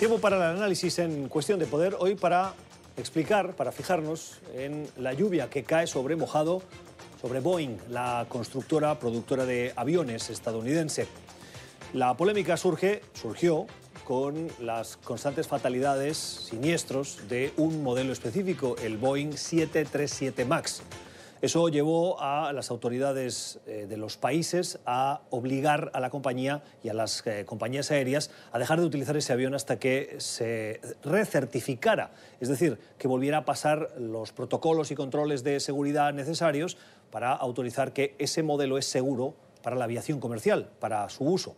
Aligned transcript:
Tiempo 0.00 0.18
para 0.18 0.36
el 0.36 0.56
análisis 0.56 0.98
en 0.98 1.28
cuestión 1.28 1.58
de 1.58 1.66
poder. 1.66 1.94
Hoy 1.98 2.14
para 2.14 2.54
explicar, 2.96 3.54
para 3.54 3.70
fijarnos 3.70 4.38
en 4.54 4.88
la 4.96 5.12
lluvia 5.12 5.50
que 5.50 5.62
cae 5.62 5.86
sobre 5.86 6.16
mojado 6.16 6.62
sobre 7.20 7.40
Boeing, 7.40 7.76
la 7.90 8.24
constructora 8.26 8.98
productora 8.98 9.44
de 9.44 9.74
aviones 9.76 10.30
estadounidense. 10.30 11.06
La 11.92 12.16
polémica 12.16 12.56
surge, 12.56 13.02
surgió 13.12 13.66
con 14.04 14.48
las 14.58 14.96
constantes 14.96 15.48
fatalidades, 15.48 16.16
siniestros 16.16 17.28
de 17.28 17.52
un 17.58 17.82
modelo 17.82 18.14
específico, 18.14 18.76
el 18.82 18.96
Boeing 18.96 19.32
737 19.32 20.46
MAX. 20.46 20.80
Eso 21.42 21.70
llevó 21.70 22.20
a 22.20 22.52
las 22.52 22.70
autoridades 22.70 23.60
eh, 23.66 23.86
de 23.88 23.96
los 23.96 24.18
países 24.18 24.78
a 24.84 25.22
obligar 25.30 25.90
a 25.94 26.00
la 26.00 26.10
compañía 26.10 26.62
y 26.82 26.90
a 26.90 26.94
las 26.94 27.26
eh, 27.26 27.46
compañías 27.46 27.90
aéreas 27.90 28.30
a 28.52 28.58
dejar 28.58 28.78
de 28.78 28.84
utilizar 28.84 29.16
ese 29.16 29.32
avión 29.32 29.54
hasta 29.54 29.78
que 29.78 30.16
se 30.18 30.82
recertificara, 31.02 32.10
es 32.40 32.50
decir, 32.50 32.78
que 32.98 33.08
volviera 33.08 33.38
a 33.38 33.44
pasar 33.46 33.94
los 33.98 34.32
protocolos 34.32 34.90
y 34.90 34.94
controles 34.94 35.42
de 35.42 35.60
seguridad 35.60 36.12
necesarios 36.12 36.76
para 37.10 37.32
autorizar 37.32 37.94
que 37.94 38.14
ese 38.18 38.42
modelo 38.42 38.76
es 38.76 38.84
seguro 38.84 39.34
para 39.62 39.76
la 39.76 39.84
aviación 39.84 40.20
comercial, 40.20 40.68
para 40.78 41.08
su 41.08 41.24
uso. 41.24 41.56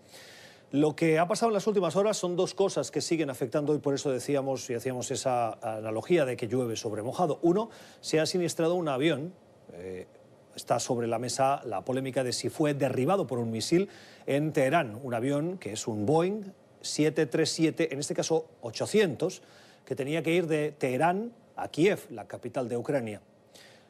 Lo 0.71 0.97
que 0.97 1.19
ha 1.19 1.27
pasado 1.27 1.51
en 1.51 1.55
las 1.55 1.67
últimas 1.67 1.97
horas 1.97 2.17
son 2.17 2.35
dos 2.35 2.55
cosas 2.55 2.91
que 2.91 3.03
siguen 3.03 3.31
afectando 3.31 3.75
y 3.75 3.79
por 3.79 3.95
eso 3.95 4.11
decíamos 4.11 4.71
y 4.71 4.75
hacíamos 4.75 5.11
esa 5.11 5.59
analogía 5.61 6.25
de 6.25 6.37
que 6.37 6.49
llueve 6.49 6.77
sobre 6.77 7.03
mojado. 7.03 7.41
Uno, 7.43 7.69
se 8.01 8.21
ha 8.21 8.27
siniestrado 8.27 8.75
un 8.75 8.89
avión 8.89 9.35
eh, 9.73 10.07
está 10.55 10.79
sobre 10.81 11.07
la 11.07 11.19
mesa 11.19 11.63
la 11.65 11.85
polémica 11.85 12.25
de 12.25 12.33
si 12.33 12.49
fue 12.49 12.75
derribado 12.75 13.27
por 13.27 13.39
un 13.39 13.51
misil 13.51 13.89
en 14.27 14.53
Teherán, 14.53 14.99
un 15.03 15.15
avión 15.15 15.59
que 15.59 15.73
es 15.73 15.87
un 15.87 16.07
Boeing 16.07 16.53
737, 16.83 17.93
en 17.93 18.01
este 18.01 18.15
caso 18.15 18.49
800, 18.61 19.43
que 19.85 19.97
tenía 19.97 20.23
que 20.23 20.33
ir 20.33 20.47
de 20.47 20.73
Teherán 20.73 21.33
a 21.57 21.69
Kiev, 21.69 22.07
la 22.11 22.27
capital 22.27 22.69
de 22.69 22.77
Ucrania. 22.77 23.21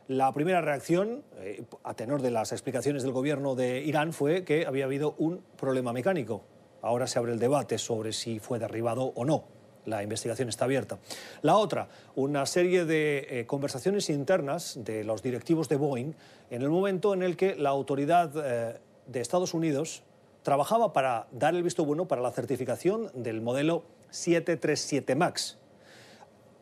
La 0.08 0.32
primera 0.32 0.60
reacción, 0.60 1.22
eh, 1.38 1.64
a 1.84 1.94
tenor 1.94 2.22
de 2.22 2.30
las 2.30 2.52
explicaciones 2.52 3.02
del 3.02 3.12
gobierno 3.12 3.54
de 3.54 3.82
Irán, 3.82 4.12
fue 4.12 4.44
que 4.44 4.66
había 4.66 4.84
habido 4.84 5.14
un 5.18 5.42
problema 5.56 5.92
mecánico. 5.92 6.42
Ahora 6.82 7.06
se 7.06 7.18
abre 7.18 7.32
el 7.32 7.38
debate 7.38 7.78
sobre 7.78 8.12
si 8.12 8.40
fue 8.40 8.58
derribado 8.58 9.12
o 9.14 9.24
no. 9.24 9.44
La 9.86 10.02
investigación 10.02 10.48
está 10.48 10.64
abierta. 10.64 10.98
La 11.42 11.56
otra, 11.56 11.88
una 12.14 12.46
serie 12.46 12.84
de 12.84 13.26
eh, 13.28 13.46
conversaciones 13.46 14.10
internas 14.10 14.78
de 14.84 15.04
los 15.04 15.22
directivos 15.22 15.68
de 15.68 15.76
Boeing 15.76 16.12
en 16.50 16.62
el 16.62 16.70
momento 16.70 17.14
en 17.14 17.22
el 17.22 17.36
que 17.36 17.56
la 17.56 17.70
autoridad 17.70 18.30
eh, 18.36 18.78
de 19.06 19.20
Estados 19.20 19.54
Unidos 19.54 20.02
trabajaba 20.42 20.92
para 20.92 21.26
dar 21.32 21.54
el 21.54 21.62
visto 21.62 21.84
bueno 21.84 22.06
para 22.06 22.22
la 22.22 22.30
certificación 22.30 23.10
del 23.14 23.40
modelo 23.40 23.84
737 24.10 25.14
MAX. 25.14 25.58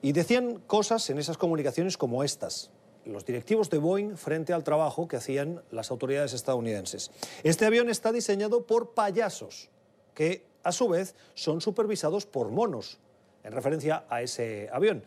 Y 0.02 0.12
decían 0.12 0.60
cosas 0.66 1.10
en 1.10 1.18
esas 1.18 1.36
comunicaciones 1.36 1.98
como 1.98 2.24
estas 2.24 2.70
los 3.04 3.24
directivos 3.24 3.70
de 3.70 3.78
Boeing 3.78 4.16
frente 4.16 4.52
al 4.52 4.64
trabajo 4.64 5.08
que 5.08 5.16
hacían 5.16 5.62
las 5.70 5.90
autoridades 5.90 6.32
estadounidenses. 6.32 7.10
Este 7.42 7.66
avión 7.66 7.88
está 7.88 8.12
diseñado 8.12 8.66
por 8.66 8.90
payasos, 8.90 9.70
que 10.14 10.46
a 10.62 10.72
su 10.72 10.88
vez 10.88 11.14
son 11.34 11.60
supervisados 11.60 12.26
por 12.26 12.50
monos, 12.50 12.98
en 13.44 13.52
referencia 13.52 14.04
a 14.08 14.22
ese 14.22 14.68
avión. 14.72 15.02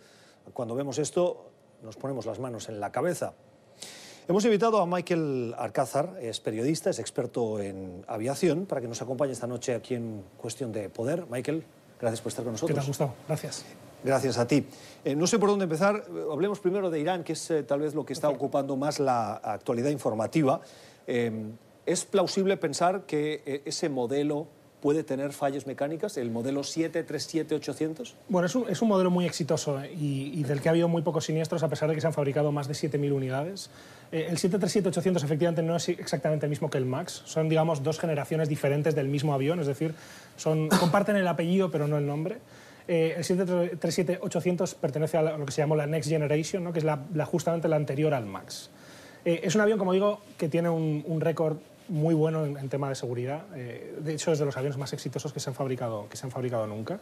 Cuando 0.54 0.76
vemos 0.76 0.98
esto 0.98 1.50
nos 1.84 1.98
ponemos 1.98 2.26
las 2.26 2.40
manos 2.40 2.70
en 2.70 2.80
la 2.80 2.92
cabeza. 2.92 3.34
Hemos 4.26 4.46
invitado 4.46 4.80
a 4.80 4.86
Michael 4.86 5.54
Alcázar, 5.58 6.18
es 6.22 6.40
periodista, 6.40 6.90
es 6.90 7.00
experto 7.00 7.60
en 7.60 8.06
aviación, 8.08 8.66
para 8.66 8.80
que 8.80 8.88
nos 8.88 9.02
acompañe 9.02 9.34
esta 9.34 9.48
noche 9.48 9.76
aquí 9.76 9.96
en 9.96 10.24
Cuestión 10.38 10.72
de 10.72 10.88
Poder. 10.88 11.26
Michael, 11.30 11.66
gracias 12.00 12.22
por 12.22 12.30
estar 12.30 12.46
con 12.46 12.54
nosotros. 12.54 12.70
¿Qué 12.70 12.80
te 12.80 12.86
ha 12.86 12.88
gustado? 12.88 13.14
Gracias. 13.28 13.66
Gracias 14.02 14.38
a 14.38 14.48
ti. 14.48 14.66
Eh, 15.04 15.14
no 15.16 15.28
sé 15.28 15.40
por 15.40 15.50
dónde 15.50 15.64
empezar. 15.64 16.06
Hablemos 16.32 16.62
primero 16.62 16.90
de 16.90 17.02
Irán, 17.02 17.26
que 17.26 17.34
es 17.34 17.52
eh, 17.52 17.64
tal 17.64 17.82
vez 17.82 17.96
lo 17.96 18.06
que 18.06 18.14
está 18.14 18.30
ocupando 18.30 18.78
más 18.78 19.02
la 19.02 19.34
actualidad 19.36 19.90
informativa. 19.90 20.62
Eh, 21.06 21.52
¿Es 21.86 22.06
plausible 22.06 22.56
pensar 22.56 23.02
que 23.06 23.62
ese 23.66 23.90
modelo 23.90 24.48
puede 24.84 25.06
tener 25.06 25.32
fallas 25.32 25.66
mecánicas, 25.66 26.18
el 26.18 26.30
modelo 26.30 26.60
737-800? 26.60 28.16
Bueno, 28.28 28.48
es 28.48 28.54
un, 28.54 28.70
es 28.70 28.82
un, 28.82 28.90
modelo 28.90 29.10
muy 29.10 29.26
exitoso 29.26 29.82
¿eh? 29.82 29.90
y, 29.98 30.44
del 30.44 30.60
que 30.60 30.68
ha 30.68 30.72
habido 30.72 30.90
muy 30.90 31.04
pocos 31.04 31.24
siniestros, 31.24 31.64
a 31.64 31.70
pesar 31.70 31.88
de 31.88 31.96
que 31.96 32.02
se 32.02 32.08
han 32.08 32.12
fabricado 32.12 32.52
más 32.52 32.68
de 32.68 32.74
7.000 32.74 33.14
unidades. 33.14 33.70
Eh, 34.12 34.28
el 34.30 34.38
737-800 34.38 35.24
efectivamente 35.24 35.64
no 35.64 35.78
es 35.78 35.88
exactamente 35.88 36.48
el 36.48 36.50
mismo 36.50 36.70
que 36.70 36.80
el 36.80 36.86
MAX, 36.86 37.22
son, 37.24 37.48
digamos, 37.48 37.82
dos 37.82 37.98
generaciones 37.98 38.50
diferentes 38.50 38.94
del 38.94 39.08
mismo 39.08 39.34
avión, 39.34 39.62
es 39.62 39.68
decir, 39.68 39.96
son, 40.36 40.68
comparten 40.82 41.16
el 41.16 41.30
apellido 41.30 41.72
pero 41.72 41.88
no 41.88 41.98
el 41.98 42.06
nombre. 42.06 42.40
Eh, 42.90 43.14
el 43.16 43.24
737-800 43.24 44.76
pertenece 44.76 45.16
a 45.16 45.38
lo 45.38 45.46
que 45.46 45.54
se 45.54 45.62
llama 45.62 45.78
la 45.78 45.88
Next 45.88 46.10
Generation, 46.10 46.62
¿no? 46.62 46.74
que 46.74 46.80
es 46.80 46.86
la, 46.86 47.26
justamente 47.26 47.70
la 47.70 47.78
anterior 47.78 48.14
al 48.14 48.26
MAX. 48.26 48.70
es 49.24 49.56
un 49.56 49.62
avión, 49.62 49.80
como 49.80 49.94
digo, 49.94 50.20
que 50.38 50.50
tiene 50.50 50.68
un, 50.68 51.06
un 51.08 51.22
récord 51.22 51.56
muy 51.90 52.14
bueno 52.14 52.46
en, 52.46 52.70
tema 52.70 52.90
de 52.90 52.96
seguridad. 52.96 53.44
Eh, 53.56 53.96
de 54.00 54.14
hecho, 54.14 54.32
es 54.32 54.40
de 54.40 54.46
los 54.46 54.56
aviones 54.58 54.78
más 54.78 54.94
exitosos 54.94 55.34
que 55.34 55.40
se 55.40 55.50
han 55.50 55.56
fabricado, 55.56 56.08
que 56.10 56.18
se 56.18 56.26
han 56.26 56.32
fabricado 56.32 56.68
nunca. 56.68 57.00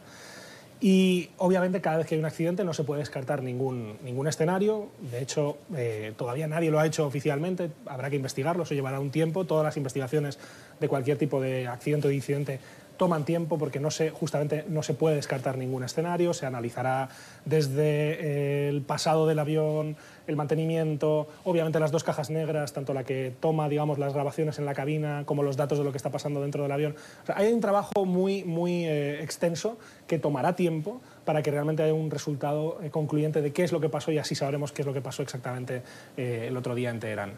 Y 0.84 1.30
obviamente 1.38 1.80
cada 1.80 1.98
vez 1.98 2.08
que 2.08 2.16
hay 2.16 2.20
un 2.20 2.26
accidente 2.26 2.64
no 2.64 2.74
se 2.74 2.84
puede 2.84 3.02
descartar 3.02 3.44
ningún, 3.44 3.98
ningún 4.04 4.28
escenario. 4.28 4.90
De 5.12 5.22
hecho, 5.22 5.60
eh, 5.78 6.14
todavía 6.18 6.48
nadie 6.48 6.72
lo 6.72 6.80
ha 6.80 6.88
hecho 6.88 7.06
oficialmente. 7.06 7.70
Habrá 7.86 8.10
que 8.10 8.16
investigarlo, 8.16 8.64
eso 8.64 8.74
llevará 8.74 9.00
un 9.00 9.12
tiempo. 9.12 9.46
Todas 9.46 9.64
las 9.64 9.78
investigaciones 9.78 10.40
de 10.80 10.88
cualquier 10.88 11.20
tipo 11.20 11.40
de 11.40 11.68
accidente 11.68 12.08
o 12.08 12.12
incidente 12.12 12.60
toman 13.02 13.26
tiempo 13.26 13.58
porque 13.58 13.80
no 13.80 13.90
se, 13.90 14.12
justamente 14.12 14.64
no 14.70 14.84
se 14.84 14.94
puede 14.94 15.16
descartar 15.16 15.58
ningún 15.58 15.84
escenario, 15.84 16.36
se 16.36 16.46
analizará 16.46 17.10
desde 17.46 18.70
el 18.70 18.84
pasado 18.84 19.26
del 19.26 19.40
avión, 19.40 19.96
el 20.28 20.36
mantenimiento, 20.36 21.28
obviamente 21.44 21.80
las 21.80 21.90
dos 21.90 22.04
cajas 22.04 22.30
negras, 22.30 22.74
tanto 22.74 22.94
la 22.94 23.04
que 23.04 23.34
toma 23.40 23.70
digamos, 23.70 23.98
las 23.98 24.14
grabaciones 24.14 24.60
en 24.60 24.66
la 24.66 24.76
cabina 24.76 25.24
como 25.26 25.42
los 25.42 25.58
datos 25.58 25.80
de 25.80 25.84
lo 25.84 25.90
que 25.90 25.98
está 25.98 26.12
pasando 26.12 26.44
dentro 26.44 26.62
del 26.62 26.72
avión. 26.72 26.96
hay 27.34 27.52
un 27.52 27.60
trabajo 27.60 28.06
muy, 28.06 28.44
muy 28.44 28.86
eh, 28.86 29.24
extenso 29.24 29.80
que 30.06 30.20
tomará 30.20 30.56
tiempo 30.56 31.02
para 31.26 31.42
que 31.42 31.50
realmente 31.50 31.82
haya 31.82 31.96
un 31.96 32.12
resultado 32.12 32.78
eh, 32.84 32.92
concluyente 32.92 33.42
de 33.42 33.52
qué 33.52 33.64
es 33.64 33.72
lo 33.72 33.82
que 33.82 33.90
pasó 33.90 34.12
y 34.12 34.20
así 34.20 34.36
sabremos 34.36 34.72
qué 34.74 34.84
es 34.84 34.86
lo 34.86 34.94
que 34.94 35.02
pasó 35.02 35.24
exactamente 35.24 35.82
eh, 36.18 36.46
el 36.50 36.56
otro 36.56 36.76
día 36.76 36.92
en 36.92 37.00
Teherán. 37.00 37.32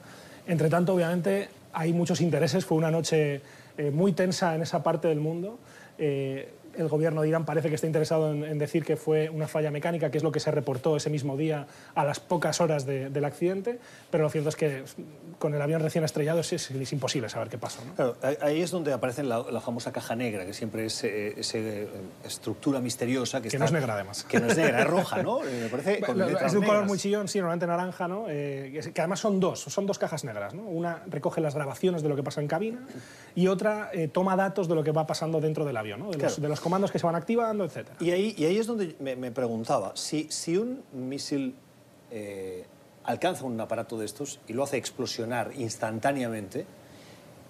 Entre 0.46 0.68
tanto, 0.70 0.94
obviamente, 0.94 1.48
hay 1.72 1.94
muchos 1.94 2.20
intereses. 2.20 2.66
Fue 2.66 2.78
una 2.78 2.92
noche 2.92 3.42
eh, 3.78 3.92
muy 3.92 4.14
tensa 4.14 4.56
en 4.56 4.62
esa 4.62 4.84
parte 4.84 5.08
del 5.08 5.20
mundo. 5.20 5.60
Eh, 5.98 6.54
el 6.78 6.88
gobierno 6.88 7.22
de 7.22 7.30
Irán 7.30 7.46
parece 7.46 7.70
que 7.70 7.76
está 7.76 7.88
interesado 7.88 8.32
en, 8.32 8.58
decir 8.58 8.84
que 8.84 8.96
fue 8.96 9.30
una 9.30 9.48
falla 9.48 9.72
mecánica, 9.72 10.12
que 10.12 10.18
es 10.18 10.24
lo 10.24 10.32
que 10.32 10.40
se 10.40 10.52
reportó 10.52 10.98
ese 10.98 11.10
mismo 11.10 11.38
día 11.38 11.68
a 11.96 12.04
las 12.04 12.20
pocas 12.20 12.62
horas 12.62 12.86
del 12.86 13.26
accidente, 13.26 13.80
pero 14.12 14.24
lo 14.24 14.30
cierto 14.30 14.50
es 14.50 14.56
que 14.56 14.84
con 15.40 15.54
el 15.54 15.62
avión 15.62 15.82
recién 15.82 16.04
estrellado 16.04 16.40
es, 16.40 16.72
imposible 16.92 17.30
saber 17.30 17.50
qué 17.50 17.58
pasó. 17.58 17.82
ahí 18.42 18.62
es 18.62 18.72
donde 18.72 18.94
aparece 18.94 19.24
la, 19.24 19.44
famosa 19.62 19.92
caja 19.92 20.16
negra, 20.16 20.46
que 20.46 20.54
siempre 20.54 20.86
es 20.86 21.04
eh, 21.04 21.36
esa 21.38 21.58
estructura 22.26 22.82
misteriosa. 22.82 23.42
Que, 23.42 23.58
no 23.58 23.66
es 23.66 23.72
negra, 23.72 23.94
además. 23.94 24.26
Que 24.26 24.40
no 24.40 24.48
es 24.48 24.58
negra, 24.58 24.82
es 24.82 24.88
roja, 24.88 25.24
¿no? 25.24 25.40
Me 25.62 25.70
parece 25.70 26.02
es 26.46 26.52
de 26.52 26.58
un 26.58 26.66
color 26.66 26.86
muy 26.86 26.98
chillón, 26.98 27.28
sí, 27.28 27.40
normalmente 27.40 27.66
naranja, 27.66 28.08
¿no? 28.08 28.26
Eh, 28.30 28.82
que 28.94 29.02
además 29.02 29.20
son 29.20 29.40
dos, 29.40 29.62
son 29.62 29.86
dos 29.86 29.98
cajas 29.98 30.24
negras. 30.24 30.54
¿no? 30.54 30.64
Una 30.64 31.04
recoge 31.08 31.42
las 31.42 31.56
grabaciones 31.56 32.04
de 32.04 32.10
lo 32.10 32.16
que 32.16 32.24
pasa 32.24 32.42
en 32.42 32.48
cabina 32.48 32.80
y 33.36 33.48
otra 33.48 33.90
eh, 33.94 34.08
toma 34.08 34.36
datos 34.36 34.68
de 34.68 34.76
lo 34.76 34.84
que 34.84 34.92
va 34.92 35.08
pasando 35.08 35.40
dentro 35.40 35.66
del 35.66 35.78
avión, 35.78 36.00
¿no? 36.00 36.12
de, 36.12 36.18
los, 36.18 36.42
de 36.42 36.50
los 36.50 36.60
comandos 36.64 36.92
que 36.92 36.98
se 36.98 37.06
van 37.06 37.16
activando, 37.16 37.66
etc. 37.66 37.90
Y 38.00 38.12
ahí, 38.12 38.36
es 38.40 38.66
donde 38.66 38.96
me, 39.00 39.32
preguntaba, 39.32 39.92
si, 39.96 40.30
un 40.58 40.82
misil 40.94 41.56
eh, 42.10 42.66
alcanza 43.04 43.44
un 43.44 43.60
aparato 43.60 44.00
de 44.00 44.06
estos 44.06 44.40
y 44.48 44.54
lo 44.54 44.64
hace 44.64 44.78
explosionar 44.78 45.52
instantáneamente, 45.56 46.66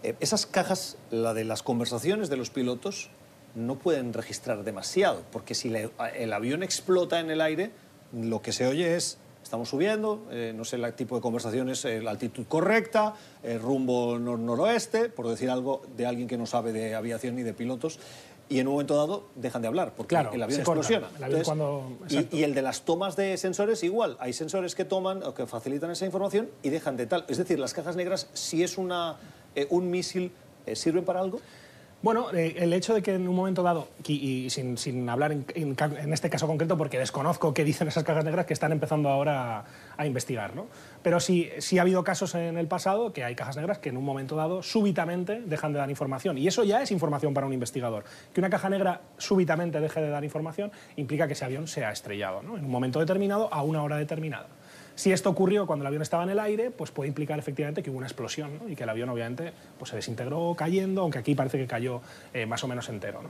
eh, 0.02 0.16
esas 0.20 0.46
cajas, 0.46 0.98
la 1.12 1.34
de 1.34 1.46
las 1.46 1.64
conversaciones 1.64 2.28
de 2.30 2.38
los 2.38 2.50
pilotos, 2.50 3.12
no 3.56 3.78
pueden 3.78 4.14
registrar 4.14 4.64
demasiado, 4.64 5.24
porque 5.32 5.54
si 5.54 5.72
el 6.16 6.34
avión 6.34 6.64
explota 6.64 7.20
en 7.20 7.30
el 7.30 7.40
aire, 7.40 7.72
lo 8.12 8.42
que 8.42 8.52
se 8.52 8.66
oye 8.66 8.96
es 8.96 9.20
estamos 9.44 9.70
subiendo, 9.70 10.26
eh, 10.32 10.54
no 10.56 10.64
sé 10.64 10.78
el 10.78 10.94
tipo 10.94 11.16
de 11.16 11.22
conversaciones, 11.22 11.84
la 11.84 12.12
altitud 12.12 12.46
correcta, 12.48 13.14
el 13.44 13.60
rumbo 13.60 14.18
noroeste, 14.18 15.10
por 15.10 15.28
decir 15.28 15.50
algo 15.50 15.84
de 15.98 16.06
alguien 16.08 16.30
que 16.30 16.38
no 16.38 16.46
sabe 16.46 16.72
de 16.72 16.96
aviación 16.96 17.36
ni 17.36 17.44
de 17.44 17.54
pilotos 17.54 18.00
y 18.54 18.60
en 18.60 18.68
un 18.68 18.74
momento 18.74 18.96
dado 18.96 19.30
dejan 19.34 19.64
de 19.64 19.68
hablar 19.68 19.94
porque 19.98 20.14
el 20.14 20.44
avión 20.44 20.60
explosiona. 20.60 21.10
y, 22.08 22.44
el 22.44 22.54
de 22.54 22.62
las 22.62 22.82
tomas 22.82 23.16
de 23.16 23.36
sensores 23.38 23.84
igual. 23.84 24.16
Hay 24.20 24.32
sensores 24.32 24.76
que 24.76 24.86
toman 24.86 25.24
o 25.24 25.34
que 25.34 25.48
facilitan 25.48 25.90
esa 25.90 26.06
información 26.06 26.52
y 26.62 26.70
dejan 26.70 26.96
de 26.96 27.08
tal. 27.08 27.26
Es 27.28 27.40
decir, 27.40 27.58
las 27.58 27.74
cajas 27.74 27.96
negras, 27.96 28.30
si 28.34 28.62
es 28.62 28.78
una, 28.78 29.18
eh, 29.56 29.66
un 29.72 29.90
misil, 29.90 30.32
eh, 30.68 30.76
¿sirven 30.76 31.04
para 31.04 31.20
algo? 31.22 31.40
Bueno, 32.04 32.34
eh, 32.34 32.56
el 32.58 32.74
hecho 32.74 32.94
de 32.94 33.02
que 33.02 33.14
en 33.14 33.30
un 33.30 33.36
momento 33.36 33.64
dado, 33.64 33.88
y, 34.06 34.50
sin, 34.50 34.78
sin, 34.78 35.08
hablar 35.08 35.32
en, 35.32 36.14
este 36.14 36.30
caso 36.30 36.48
concreto 36.48 36.78
porque 36.78 37.00
desconozco 37.00 37.54
qué 37.54 37.64
dicen 37.64 37.88
esas 37.88 38.04
cajas 38.04 38.26
negras 38.26 38.46
que 38.46 38.52
están 38.52 38.74
empezando 38.74 39.08
ahora 39.08 39.60
a, 39.60 39.66
a, 39.96 40.06
investigar, 40.06 40.54
¿no? 40.54 40.68
Pero 41.02 41.22
sí, 41.22 41.50
sí 41.60 41.78
ha 41.78 41.84
habido 41.84 42.04
casos 42.04 42.36
en 42.36 42.58
el 42.58 42.68
pasado 42.68 43.14
que 43.14 43.24
hay 43.24 43.36
cajas 43.36 43.56
negras 43.56 43.78
que 43.78 43.88
en 43.88 43.96
un 43.96 44.04
momento 44.04 44.36
dado 44.36 44.64
súbitamente 44.64 45.44
dejan 45.46 45.72
de 45.72 45.80
dar 45.80 45.90
información. 45.90 46.38
Y 46.38 46.46
eso 46.46 46.66
ya 46.66 46.82
es 46.82 46.92
información 46.92 47.34
para 47.34 47.48
un 47.48 47.54
investigador. 47.54 48.04
Que 48.34 48.42
una 48.42 48.50
caja 48.50 48.70
negra 48.70 49.00
súbitamente 49.18 49.80
deje 49.80 50.02
de 50.02 50.10
dar 50.10 50.26
información 50.26 50.74
implica 50.98 51.28
que 51.28 51.34
ese 51.34 51.46
avión 51.46 51.68
se 51.68 51.86
ha 51.86 51.92
estrellado 51.94 52.44
¿no? 52.44 52.58
en 52.58 52.66
un 52.66 52.72
momento 52.72 53.00
determinado 53.00 53.48
a 53.54 53.64
una 53.64 53.82
hora 53.82 53.96
determinada. 53.96 54.48
Si 54.96 55.12
esto 55.12 55.30
ocurrió 55.30 55.66
cuando 55.66 55.84
el 55.84 55.88
avión 55.88 56.02
estaba 56.02 56.24
en 56.24 56.30
el 56.30 56.40
aire, 56.40 56.70
pues 56.70 56.92
puede 56.92 57.08
implicar 57.08 57.40
efectivamente 57.40 57.82
que 57.82 57.90
hubo 57.90 57.98
una 57.98 58.08
explosión 58.08 58.60
y 58.68 58.76
que 58.76 58.84
el 58.84 58.90
avión 58.90 59.10
obviamente 59.10 59.52
pues, 59.80 59.90
se 59.90 59.96
desintegró 59.96 60.54
cayendo, 60.56 61.02
aunque 61.02 61.20
aquí 61.20 61.34
parece 61.34 61.58
que 61.58 61.66
cayó 61.66 62.02
eh, 62.34 62.46
más 62.46 62.64
o 62.64 62.68
menos 62.68 62.88
entero. 62.90 63.22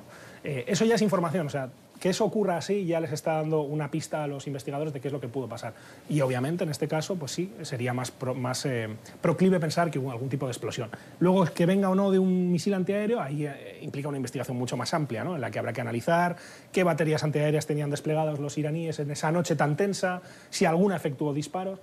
Eh, 0.44 0.66
eso 0.68 0.84
ya 0.84 0.96
es 0.96 1.02
información, 1.02 1.48
o 1.48 1.50
sea, 1.50 1.70
que 2.04 2.10
eso 2.10 2.26
ocurra 2.26 2.58
así 2.58 2.86
ya 2.86 3.00
les 3.00 3.14
está 3.14 3.36
dando 3.36 3.62
una 3.62 3.90
pista 3.90 4.26
a 4.26 4.28
los 4.28 4.46
investigadores 4.46 4.92
de 4.92 5.00
qué 5.00 5.08
es 5.08 5.14
lo 5.14 5.22
que 5.22 5.30
pudo 5.30 5.48
pasar. 5.48 5.74
Y 6.10 6.20
obviamente 6.20 6.66
en 6.66 6.70
este 6.70 6.86
caso, 6.86 7.16
pues 7.16 7.32
sí, 7.32 7.54
sería 7.62 7.94
más, 7.94 8.12
más 8.36 8.66
eh, 8.66 8.90
proclive 9.22 9.58
pensar 9.58 9.90
que 9.90 10.00
hubo 10.00 10.12
algún 10.12 10.28
tipo 10.28 10.46
de 10.46 10.52
explosión. 10.52 10.90
Luego, 11.20 11.46
que 11.46 11.66
venga 11.66 11.90
o 11.90 11.96
no 11.96 12.12
de 12.12 12.20
un 12.20 12.52
misil 12.52 12.74
antiaéreo, 12.74 13.22
ahí 13.22 13.46
eh, 13.46 13.80
implica 13.82 14.10
una 14.10 14.18
investigación 14.18 14.58
mucho 14.58 14.76
más 14.76 14.94
amplia, 14.94 15.24
¿no? 15.24 15.36
en 15.36 15.40
la 15.40 15.50
que 15.50 15.60
habrá 15.60 15.72
que 15.72 15.80
analizar 15.80 16.36
qué 16.74 16.84
baterías 16.84 17.24
antiaéreas 17.24 17.68
tenían 17.68 17.90
desplegados 17.90 18.38
los 18.38 18.58
iraníes 18.58 19.00
en 19.00 19.10
esa 19.10 19.32
noche 19.32 19.56
tan 19.56 19.78
tensa, 19.78 20.22
si 20.50 20.66
alguna 20.66 20.98
efectuó 20.98 21.34
disparos. 21.34 21.80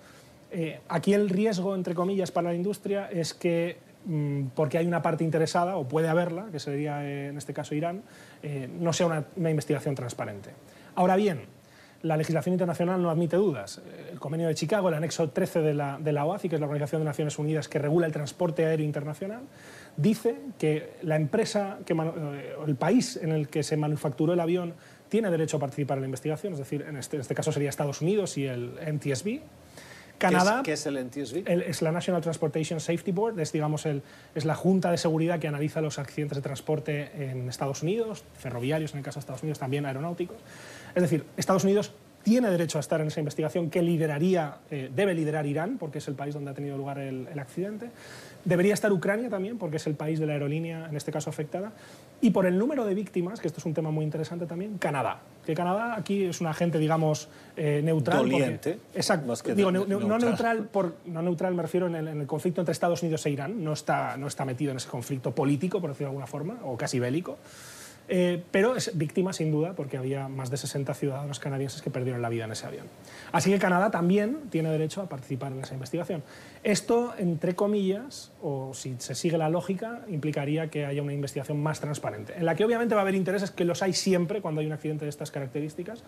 Eh, 0.50 0.81
aquí 0.90 1.14
el 1.14 1.31
riesgo, 1.31 1.75
entre 1.75 1.94
comillas, 1.94 2.31
para 2.31 2.50
la 2.50 2.55
industria 2.55 3.08
es 3.11 3.32
que 3.32 3.78
porque 4.55 4.79
hay 4.79 4.87
una 4.87 5.02
parte 5.02 5.25
interesada, 5.25 5.76
o 5.76 5.87
puede 5.87 6.08
haberla, 6.08 6.47
que 6.50 6.58
sería 6.58 7.05
eh, 7.05 7.29
en 7.29 7.37
este 7.37 7.52
caso 7.52 7.75
Irán, 7.75 8.02
eh, 8.43 8.69
no 8.79 8.93
sea 8.93 9.06
una, 9.06 9.50
investigación 9.50 9.94
transparente. 9.94 10.50
Ahora 10.94 11.17
bien, 11.17 11.43
la 12.02 12.17
legislación 12.17 12.55
internacional 12.55 13.02
no 13.02 13.11
admite 13.11 13.37
dudas. 13.37 13.82
El 14.11 14.19
convenio 14.19 14.49
de 14.49 14.55
Chicago, 14.55 14.88
el 14.88 14.94
anexo 14.94 15.31
13 15.31 15.61
de 15.61 15.75
la, 15.75 15.99
de 15.99 16.12
la 16.12 16.25
OACI, 16.25 16.49
que 16.49 16.55
es 16.55 16.61
la 16.61 16.67
Organización 16.67 17.02
de 17.02 17.05
Naciones 17.05 17.38
Unidas 17.38 17.69
que 17.69 17.79
regula 17.79 18.06
el 18.06 18.12
transporte 18.12 18.64
aéreo 18.64 18.87
internacional, 18.87 19.43
dice 19.97 20.37
que 20.58 20.94
la 21.02 21.17
empresa, 21.17 21.79
que, 21.85 21.93
eh, 21.93 22.55
el 22.67 22.76
país 22.76 23.17
en 23.17 23.32
el 23.32 23.49
que 23.49 23.62
se 23.62 23.76
manufacturó 23.76 24.32
el 24.32 24.41
avión 24.41 24.75
tiene 25.11 25.31
derecho 25.31 25.58
a 25.58 25.61
participar 25.61 25.99
en 25.99 26.02
la 26.02 26.06
investigación, 26.06 26.55
es 26.55 26.58
decir, 26.58 26.87
en 26.88 26.97
este, 26.97 27.17
en 27.17 27.20
este 27.20 27.35
caso 27.35 27.52
sería 27.52 27.69
Estados 27.69 28.00
Unidos 28.00 28.38
y 28.38 28.47
el 28.47 28.79
NTSB, 28.81 29.41
Canadá. 30.20 30.62
¿Qué 30.62 30.75
es, 30.75 30.87
el 30.87 31.02
NTSB? 31.02 31.49
es 31.49 31.82
la 31.82 31.90
National 31.90 32.20
Transportation 32.20 32.78
Safety 32.78 33.11
Board, 33.11 33.40
es, 33.40 33.52
digamos, 33.52 33.87
el, 33.87 34.02
es 34.34 34.44
la 34.44 34.55
junta 34.55 34.90
de 34.90 34.99
seguridad 34.99 35.40
que 35.40 35.49
analiza 35.49 35.81
los 35.81 35.99
accidentes 35.99 36.37
de 36.37 36.43
transporte 36.43 37.11
en 37.14 37.49
Estados 37.49 37.82
Unidos, 37.82 38.25
ferroviarios 38.38 38.93
en 38.93 38.99
el 38.99 39.05
caso 39.05 39.19
de 39.19 39.20
Estados 39.20 39.43
Unidos, 39.43 39.58
también 39.58 39.87
aeronáuticos. 39.87 40.37
Es 40.94 41.02
decir, 41.02 41.25
Estados 41.37 41.64
Unidos 41.64 41.93
tiene 42.22 42.50
derecho 42.50 42.78
a 42.78 42.81
estar 42.81 43.00
en 43.00 43.08
esa 43.08 43.20
investigación 43.20 43.70
que 43.70 43.82
lideraría, 43.82 44.58
eh, 44.70 44.90
debe 44.94 45.14
liderar 45.14 45.46
Irán, 45.46 45.78
porque 45.78 45.99
es 45.99 46.08
el 46.08 46.14
país 46.14 46.34
donde 46.34 46.50
ha 46.50 46.55
tenido 46.55 46.76
lugar 46.76 46.99
el, 46.99 47.26
el 47.32 47.38
accidente. 47.38 47.90
Debería 48.44 48.75
estar 48.75 48.90
Ucrania 48.93 49.28
también, 49.28 49.58
porque 49.58 49.76
es 49.76 49.87
el 49.87 49.94
país 49.94 50.19
de 50.19 50.26
la 50.26 50.32
aerolínea, 50.32 50.87
en 50.88 50.96
este 50.96 51.12
caso, 51.12 51.28
afectada. 51.28 51.72
Y 52.22 52.31
por 52.31 52.46
el 52.46 52.58
número 52.58 52.84
de 52.84 52.94
víctimas, 52.94 53.40
que 53.40 53.49
esto 53.49 53.61
es 53.61 53.67
un 53.67 53.75
tema 53.75 53.90
muy 53.90 54.05
interesante 54.05 54.46
también, 54.46 54.78
Canadá. 54.78 55.20
Que 55.44 55.55
Canadá 55.55 55.94
aquí 55.96 56.25
es 56.25 56.40
un 56.40 56.46
agente, 56.46 56.78
digamos, 56.78 57.28
eh, 57.56 57.81
neutral. 57.82 58.19
Doliente. 58.19 58.78
exacto. 58.94 59.34
Digo, 59.55 59.73
no, 59.73 59.84
neutral. 60.19 60.64
por, 60.64 60.96
no 61.06 61.23
neutral 61.23 61.55
me 61.55 61.62
refiero 61.62 61.87
en 61.87 61.94
el, 61.94 62.26
conflicto 62.26 62.61
entre 62.61 62.73
Estados 62.73 63.02
Unidos 63.02 63.25
e 63.26 63.31
Irán. 63.31 63.62
No 63.62 63.73
está, 63.73 64.16
no 64.16 64.26
está 64.26 64.44
metido 64.44 64.70
en 64.70 64.78
ese 64.78 64.88
conflicto 64.88 65.34
político, 65.34 65.81
por 65.81 65.90
decirlo 65.90 66.08
de 66.08 66.11
alguna 66.11 66.26
forma, 66.26 66.58
o 66.64 66.76
casi 66.76 66.99
bélico. 66.99 67.38
Eh, 68.12 68.43
pero 68.51 68.75
es 68.75 68.99
víctima 68.99 69.33
sin 69.33 69.53
duda 69.53 69.75
porque 69.75 69.97
había 69.97 70.27
más 70.27 70.51
de 70.51 70.57
60 70.57 70.95
ciudadanos 70.95 71.39
canadienses 71.39 71.81
que 71.81 71.91
perdieron 71.91 72.21
la 72.21 72.29
vida 72.29 72.45
en 72.45 72.51
ese 72.51 72.67
avión. 72.67 72.87
Así 73.31 73.53
que 73.53 73.61
Canadá 73.61 73.93
también 73.93 74.51
tiene 74.51 74.69
derecho 74.69 75.01
a 75.01 75.09
participar 75.09 75.53
en 75.53 75.61
esa 75.61 75.75
investigación. 75.75 76.25
Esto, 76.65 77.15
entre 77.19 77.55
comillas, 77.55 78.33
o 78.43 78.75
si 78.75 78.97
se 78.99 79.15
sigue 79.15 79.39
la 79.39 79.49
lógica, 79.49 80.01
implicaría 80.09 80.71
que 80.71 80.87
haya 80.87 81.03
una 81.03 81.12
investigación 81.12 81.62
más 81.62 81.79
transparente, 81.79 82.35
en 82.37 82.47
la 82.47 82.57
que 82.57 82.65
obviamente 82.65 82.97
va 82.97 83.03
a 83.03 83.03
haber 83.03 83.15
intereses 83.15 83.53
que 83.53 83.65
los 83.65 83.81
hay 83.81 83.93
siempre 83.93 84.41
cuando 84.41 84.61
hay 84.61 84.67
un 84.67 84.73
accidente 84.73 85.05
de 85.05 85.09
estas 85.09 85.31
características, 85.31 86.03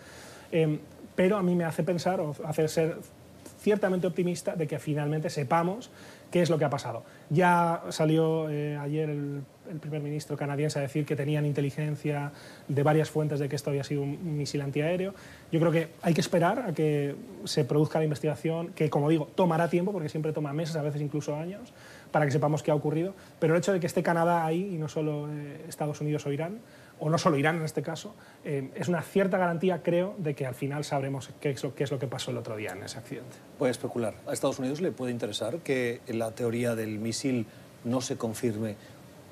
eh, 0.51 0.79
pero 1.15 1.37
a 1.37 1.41
mí 1.41 1.55
me 1.55 1.63
hace 1.63 1.83
pensar 1.83 2.19
o 2.19 2.35
hace 2.43 2.67
ser 2.67 2.97
ciertamente 3.61 4.07
optimista 4.07 4.57
de 4.57 4.67
que 4.67 4.77
finalmente 4.77 5.29
sepamos 5.29 5.89
qué 6.31 6.41
es 6.41 6.49
lo 6.49 6.57
que 6.57 6.65
ha 6.65 6.69
pasado. 6.69 7.03
Ya 7.33 7.81
salió 7.89 8.47
eh, 8.49 8.77
ayer 8.77 9.09
el, 9.09 9.41
primer 9.81 10.03
ministro 10.03 10.37
canadiense 10.37 10.77
a 10.77 10.83
decir 10.83 11.03
que 11.03 11.15
tenían 11.15 11.47
inteligencia 11.47 12.31
de 12.67 12.83
varias 12.83 13.09
fuentes 13.09 13.39
de 13.39 13.49
que 13.49 13.55
esto 13.55 13.71
había 13.71 13.83
sido 13.83 14.03
un 14.03 14.37
misil 14.37 14.61
antiaéreo. 14.61 15.15
Yo 15.51 15.59
creo 15.59 15.71
que 15.71 15.87
hay 16.03 16.13
que 16.13 16.21
esperar 16.21 16.59
a 16.59 16.73
que 16.73 17.15
se 17.45 17.65
produzca 17.65 17.97
la 17.97 18.05
investigación, 18.05 18.67
que 18.75 18.91
como 18.91 19.09
digo, 19.09 19.29
tomará 19.33 19.69
tiempo, 19.69 19.91
porque 19.91 20.09
siempre 20.09 20.31
toma 20.31 20.53
meses, 20.53 20.75
a 20.75 20.83
veces 20.83 21.01
incluso 21.01 21.35
años, 21.35 21.73
para 22.11 22.25
que 22.25 22.31
sepamos 22.31 22.61
qué 22.61 22.69
ha 22.69 22.75
ocurrido. 22.75 23.15
Pero 23.39 23.55
el 23.55 23.59
hecho 23.59 23.73
de 23.73 23.79
que 23.79 23.87
esté 23.87 24.03
Canadá 24.03 24.45
ahí 24.45 24.75
y 24.75 24.77
no 24.77 24.87
solo 24.87 25.27
eh, 25.31 25.65
Estados 25.67 25.99
Unidos 26.01 26.25
o 26.27 26.31
Irán, 26.31 26.59
o 27.03 27.09
no 27.09 27.17
solo 27.17 27.37
Irán 27.37 27.57
en 27.57 27.63
este 27.63 27.81
caso, 27.81 28.15
eh, 28.45 28.69
es 28.75 28.87
una 28.87 29.01
cierta 29.01 29.37
garantía, 29.37 29.83
creo, 29.83 30.15
de 30.19 30.35
que 30.35 30.45
al 30.45 30.55
final 30.55 30.85
sabremos 30.85 31.29
qué 31.41 31.49
es, 31.49 31.61
lo, 31.61 31.75
qué 31.75 31.83
es 31.83 31.91
lo 31.91 31.99
que 31.99 32.07
pasó 32.07 32.31
el 32.31 32.37
otro 32.37 32.55
día 32.55 32.71
en 32.71 32.81
ese 32.81 32.97
accidente. 32.97 33.35
Puede 33.59 33.71
especular. 33.71 34.13
¿A 34.25 34.31
Estados 34.31 34.57
Unidos 34.57 34.79
le 34.79 34.93
puede 34.93 35.11
interesar 35.11 35.57
que 35.57 35.99
la 36.07 36.31
teoría 36.31 36.75
del 36.75 36.99
misil 36.99 37.45
no 37.83 37.99
se 37.99 38.15
confirme 38.15 38.77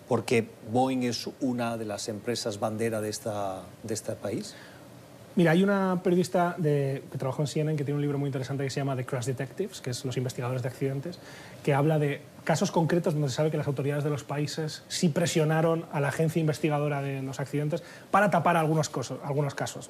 porque 0.10 0.50
Boeing 0.70 1.04
es 1.04 1.30
una 1.40 1.78
de 1.78 1.86
las 1.86 2.10
empresas 2.10 2.60
bandera 2.60 3.00
de, 3.00 3.08
esta, 3.08 3.62
de 3.84 3.94
este 3.94 4.16
país? 4.16 4.54
Mira, 5.38 5.52
hay 5.52 5.64
una 5.64 6.02
periodista 6.04 6.56
de, 6.58 7.04
que 7.10 7.18
trabajó 7.18 7.42
en 7.42 7.48
CNN 7.48 7.78
que 7.78 7.86
tiene 7.86 7.96
un 7.96 8.02
libro 8.02 8.18
muy 8.20 8.28
interesante 8.28 8.66
que 8.66 8.70
se 8.70 8.82
llama 8.82 8.98
The 8.98 9.06
Crash 9.06 9.28
Detectives, 9.28 9.80
que 9.80 9.92
es 9.92 10.04
los 10.04 10.18
investigadores 10.18 10.62
de 10.62 10.68
accidentes, 10.68 11.20
que 11.64 11.74
habla 11.74 12.00
de 12.00 12.20
casos 12.44 12.72
concretos 12.72 13.14
donde 13.14 13.30
se 13.30 13.36
sabe 13.36 13.52
que 13.52 13.58
las 13.58 13.68
autoridades 13.68 14.04
de 14.04 14.10
los 14.10 14.24
países 14.24 14.84
sí 14.88 15.10
presionaron 15.10 15.86
a 15.92 16.00
la 16.00 16.10
agencia 16.10 16.40
investigadora 16.40 17.02
de 17.02 17.22
los 17.22 17.40
accidentes 17.40 17.84
para 18.10 18.30
tapar 18.30 18.58
algunos, 18.58 18.92
algunos 19.24 19.56
casos. 19.56 19.90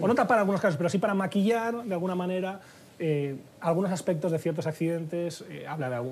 O 0.00 0.08
no 0.08 0.14
tapar 0.14 0.38
algunos 0.38 0.60
casos, 0.60 0.76
pero 0.76 0.88
sí 0.88 0.98
para 0.98 1.14
maquillar 1.14 1.82
de 1.84 1.94
alguna 1.94 2.14
manera 2.14 2.60
eh, 3.00 3.36
algunos 3.60 3.92
aspectos 3.92 4.32
de 4.32 4.38
ciertos 4.38 4.66
accidentes, 4.66 5.44
eh, 5.48 5.66
habla 5.68 5.88
de 5.88 6.02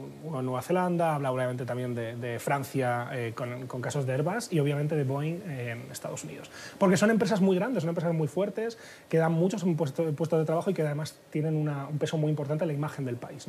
Nueva 0.43 0.63
Zelanda, 0.63 1.17
habla 1.17 1.33
obviamente 1.33 1.65
también 1.65 1.95
de, 1.95 2.39
Francia 2.39 3.09
eh, 3.13 3.33
con, 3.35 3.81
casos 3.81 4.07
de 4.07 4.13
Airbus 4.13 4.53
y 4.53 4.61
obviamente 4.61 4.95
de 4.95 5.03
Boeing 5.03 5.41
en 5.49 5.91
Estados 5.91 6.23
Unidos. 6.23 6.51
Porque 6.79 6.97
son 6.97 7.11
empresas 7.11 7.41
muy 7.41 7.57
grandes, 7.57 7.83
son 7.83 7.89
empresas 7.89 8.15
muy 8.15 8.29
fuertes, 8.29 8.79
que 9.09 9.19
dan 9.19 9.33
muchos 9.33 9.65
puestos, 9.77 10.39
de 10.39 10.45
trabajo 10.45 10.71
y 10.71 10.75
que 10.75 10.83
además 10.83 11.17
tienen 11.31 11.57
un 11.57 11.99
peso 11.99 12.19
muy 12.19 12.31
importante 12.31 12.65
en 12.65 12.69
la 12.69 12.75
imagen 12.75 13.05
del 13.05 13.17
país. 13.17 13.49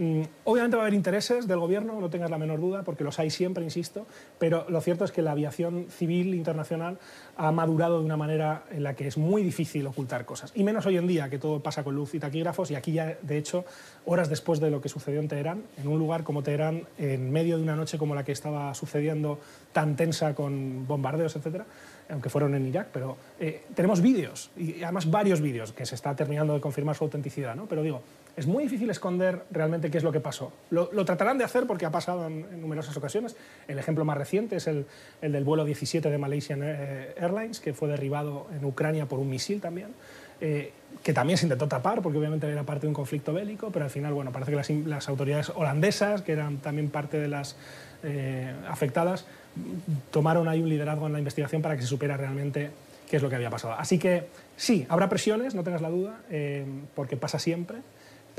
Mm, 0.00 0.22
obviamente 0.44 0.78
va 0.78 0.84
a 0.84 0.86
haber 0.86 0.94
intereses 0.94 1.46
del 1.46 1.58
gobierno, 1.58 2.00
no 2.00 2.08
tengas 2.08 2.30
la 2.30 2.38
menor 2.38 2.58
duda, 2.58 2.84
porque 2.84 3.04
los 3.04 3.18
hay 3.18 3.28
siempre, 3.28 3.62
insisto, 3.62 4.06
pero 4.38 4.64
lo 4.70 4.80
cierto 4.80 5.04
es 5.04 5.12
que 5.12 5.20
la 5.20 5.32
aviación 5.32 5.88
civil 5.90 6.34
internacional 6.34 6.96
ha 7.36 7.52
madurado 7.52 7.98
de 7.98 8.06
una 8.06 8.16
manera 8.16 8.64
en 8.70 8.82
la 8.82 8.94
que 8.94 9.06
es 9.06 9.18
muy 9.18 9.42
difícil 9.42 9.86
ocultar 9.86 10.24
cosas. 10.24 10.52
Y 10.54 10.64
menos 10.64 10.86
hoy 10.86 10.96
en 10.96 11.06
día, 11.06 11.28
que 11.28 11.38
todo 11.38 11.62
pasa 11.62 11.84
con 11.84 11.94
luz 11.94 12.14
y 12.14 12.18
taquígrafos, 12.18 12.70
y 12.70 12.76
aquí 12.76 12.92
ya, 12.92 13.18
de 13.20 13.36
hecho, 13.36 13.66
horas 14.06 14.30
después 14.30 14.58
de 14.58 14.70
lo 14.70 14.80
que 14.80 14.88
sucedió 14.88 15.20
en 15.20 15.28
Teherán, 15.28 15.64
en 15.76 15.86
un 15.86 15.98
lugar 15.98 16.24
como 16.24 16.42
Teherán, 16.42 16.84
en 16.96 17.30
medio 17.30 17.58
de 17.58 17.62
una 17.62 17.76
noche 17.76 17.98
como 17.98 18.14
la 18.14 18.24
que 18.24 18.32
estaba 18.32 18.72
sucediendo, 18.72 19.38
tan 19.74 19.96
tensa 19.96 20.34
con 20.34 20.86
bombardeos, 20.86 21.36
etcétera, 21.36 21.66
aunque 22.08 22.30
fueron 22.30 22.54
en 22.54 22.66
Irak, 22.66 22.88
pero 22.90 23.18
eh, 23.38 23.66
tenemos 23.74 24.00
vídeos, 24.00 24.50
y 24.56 24.82
además 24.82 25.10
varios 25.10 25.42
vídeos, 25.42 25.72
que 25.72 25.84
se 25.84 25.94
está 25.94 26.16
terminando 26.16 26.54
de 26.54 26.60
confirmar 26.62 26.96
su 26.96 27.04
autenticidad, 27.04 27.54
¿no? 27.54 27.66
Pero 27.66 27.82
digo, 27.82 28.00
es 28.36 28.46
muy 28.46 28.64
difícil 28.64 28.88
esconder 28.90 29.42
realmente 29.50 29.90
qué 29.90 29.98
es 29.98 30.04
lo 30.04 30.12
que 30.12 30.20
pasó. 30.20 30.52
Lo, 30.70 31.04
tratarán 31.04 31.38
de 31.38 31.44
hacer 31.44 31.66
porque 31.66 31.86
ha 31.86 31.90
pasado 31.90 32.26
en, 32.26 32.60
numerosas 32.60 32.96
ocasiones. 32.96 33.36
El 33.68 33.78
ejemplo 33.78 34.04
más 34.04 34.16
reciente 34.16 34.56
es 34.56 34.66
el, 34.66 34.86
del 35.20 35.44
vuelo 35.44 35.64
17 35.64 36.10
de 36.10 36.18
Malaysian 36.18 36.60
eh, 36.62 37.14
Airlines, 37.16 37.60
que 37.60 37.74
fue 37.74 37.88
derribado 37.88 38.46
en 38.56 38.64
Ucrania 38.64 39.06
por 39.06 39.18
un 39.18 39.28
misil 39.28 39.60
también. 39.60 39.88
Eh, 40.40 40.72
que 41.02 41.12
también 41.12 41.36
se 41.36 41.44
intentó 41.44 41.68
tapar 41.68 42.00
porque 42.00 42.18
obviamente 42.18 42.50
era 42.50 42.62
parte 42.62 42.82
de 42.82 42.88
un 42.88 42.94
conflicto 42.94 43.32
bélico, 43.34 43.70
pero 43.70 43.84
al 43.84 43.90
final, 43.90 44.14
bueno, 44.14 44.32
parece 44.32 44.52
que 44.52 44.86
las, 44.86 45.08
autoridades 45.08 45.50
holandesas, 45.54 46.22
que 46.22 46.32
eran 46.32 46.58
también 46.58 46.88
parte 46.88 47.18
de 47.18 47.28
las 47.28 47.56
eh, 48.02 48.52
afectadas, 48.68 49.26
tomaron 50.10 50.48
ahí 50.48 50.62
un 50.62 50.68
liderazgo 50.68 51.06
en 51.06 51.12
la 51.12 51.18
investigación 51.18 51.60
para 51.60 51.76
que 51.76 51.82
se 51.82 51.88
supiera 51.88 52.16
realmente 52.16 52.70
qué 53.08 53.16
es 53.16 53.22
lo 53.22 53.28
que 53.28 53.36
había 53.36 53.50
pasado. 53.50 53.74
Así 53.74 53.98
que 53.98 54.28
sí, 54.56 54.86
habrá 54.88 55.08
presiones, 55.08 55.54
no 55.54 55.62
tengas 55.62 55.82
la 55.82 55.90
duda, 55.90 56.20
porque 56.94 57.16
pasa 57.16 57.38
siempre 57.38 57.78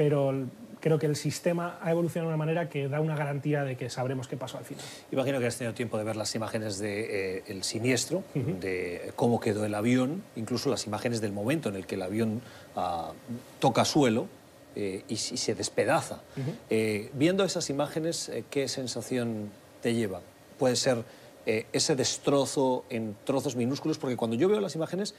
pero 0.02 0.34
creo 0.80 0.98
que 0.98 1.06
el 1.06 1.16
sistema 1.16 1.78
ha 1.80 1.92
evolucionado 1.92 2.32
de 2.32 2.34
una 2.34 2.44
manera 2.44 2.70
que 2.70 2.88
da 2.88 3.00
una 3.02 3.16
garantía 3.16 3.64
de 3.64 3.78
que 3.78 3.88
sabremos 3.92 4.28
qué 4.28 4.36
pasó 4.36 4.58
al 4.58 4.66
final. 4.66 4.84
Imagino 5.12 5.40
que 5.40 5.46
has 5.46 5.56
tenido 5.56 5.76
tiempo 5.76 5.96
de 6.00 6.04
ver 6.04 6.16
las 6.16 6.34
imágenes 6.34 6.80
del 6.80 6.90
de, 6.90 7.44
eh, 7.46 7.60
siniestro, 7.62 8.24
de 8.34 9.12
cómo 9.16 9.40
quedó 9.40 9.64
el 9.64 9.76
avión, 9.76 10.24
incluso 10.36 10.72
las 10.72 10.88
imágenes 10.88 11.22
del 11.22 11.34
momento 11.34 11.70
en 11.70 11.76
el 11.76 11.86
que 11.86 11.94
el 11.94 12.02
avión 12.02 12.42
ah, 12.76 13.12
toca 13.60 13.86
suelo 13.86 14.26
eh, 14.76 15.04
y, 15.08 15.18
se 15.18 15.54
despedaza. 15.54 16.22
Eh, 16.72 17.12
viendo 17.14 17.44
esas 17.44 17.70
imágenes, 17.70 18.32
¿qué 18.50 18.68
sensación 18.68 19.52
te 19.84 19.94
lleva? 19.94 20.22
Puede 20.58 20.78
ser 20.78 21.04
eh, 21.46 21.68
ese 21.74 21.96
destrozo 21.96 22.86
en 22.90 23.16
trozos 23.24 23.56
minúsculos, 23.56 24.00
porque 24.00 24.18
cuando 24.18 24.36
yo 24.36 24.50
veo 24.50 24.60
las 24.62 24.74
imágenes 24.74 25.14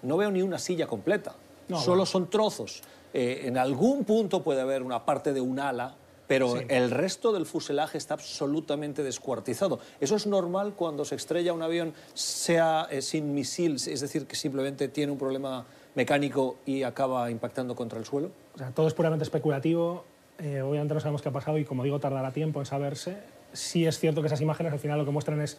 no 0.00 0.16
veo 0.16 0.30
ni 0.30 0.40
una 0.40 0.58
silla 0.58 0.86
completa, 0.86 1.34
solo 1.78 2.06
son 2.06 2.30
trozos. 2.30 2.82
Eh, 3.14 3.42
en 3.44 3.58
algún 3.58 4.04
punto 4.04 4.42
puede 4.42 4.60
haber 4.60 4.82
una 4.82 5.04
parte 5.04 5.32
de 5.32 5.40
un 5.40 5.58
ala, 5.58 5.96
pero 6.26 6.56
el 6.56 6.90
resto 6.90 7.32
del 7.32 7.44
fuselaje 7.44 7.98
está 7.98 8.14
absolutamente 8.14 9.02
descuartizado. 9.02 9.80
¿Eso 10.00 10.16
es 10.16 10.26
normal 10.26 10.72
cuando 10.74 11.04
se 11.04 11.14
estrella 11.14 11.52
un 11.52 11.62
avión, 11.62 11.92
sea 12.14 12.86
eh, 12.90 13.02
sin 13.02 13.34
misil, 13.34 13.74
es 13.74 14.00
decir, 14.00 14.26
que 14.26 14.34
simplemente 14.34 14.88
tiene 14.88 15.12
un 15.12 15.18
problema 15.18 15.66
mecánico 15.94 16.56
y 16.64 16.84
acaba 16.84 17.30
impactando 17.30 17.76
contra 17.76 17.98
el 17.98 18.06
suelo? 18.06 18.30
O 18.54 18.58
sea, 18.58 18.70
todo 18.70 18.88
es 18.88 18.94
puramente 18.94 19.24
especulativo. 19.24 20.04
Eh, 20.38 20.62
obviamente 20.62 20.94
no 20.94 21.00
sabemos 21.00 21.20
qué 21.20 21.28
ha 21.28 21.32
pasado 21.32 21.58
y, 21.58 21.64
como 21.64 21.84
digo, 21.84 22.00
tardará 22.00 22.32
tiempo 22.32 22.60
en 22.60 22.66
saberse. 22.66 23.18
Sí 23.52 23.84
es 23.86 23.98
cierto 23.98 24.22
que 24.22 24.28
esas 24.28 24.40
imágenes 24.40 24.72
al 24.72 24.78
final 24.78 24.98
lo 24.98 25.04
que 25.04 25.10
muestran 25.10 25.42
es 25.42 25.58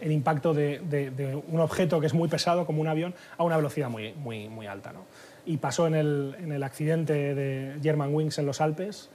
el 0.00 0.12
impacto 0.12 0.54
de, 0.54 1.42
un 1.48 1.60
objeto 1.60 2.00
que 2.00 2.06
es 2.06 2.14
muy 2.14 2.28
pesado, 2.28 2.66
como 2.66 2.80
un 2.80 2.88
avión, 2.88 3.14
a 3.36 3.44
una 3.44 3.56
velocidad 3.56 3.88
muy, 3.88 4.12
muy, 4.14 4.48
muy 4.48 4.66
alta. 4.66 4.92
¿no? 4.92 5.04
Y 5.46 5.58
pasó 5.58 5.86
en 5.86 5.94
el, 5.94 6.36
en 6.40 6.52
el 6.52 6.62
accidente 6.62 7.34
de 7.34 7.78
Germanwings 7.82 8.38
en 8.38 8.46
los 8.46 8.60
Alpes, 8.60 9.10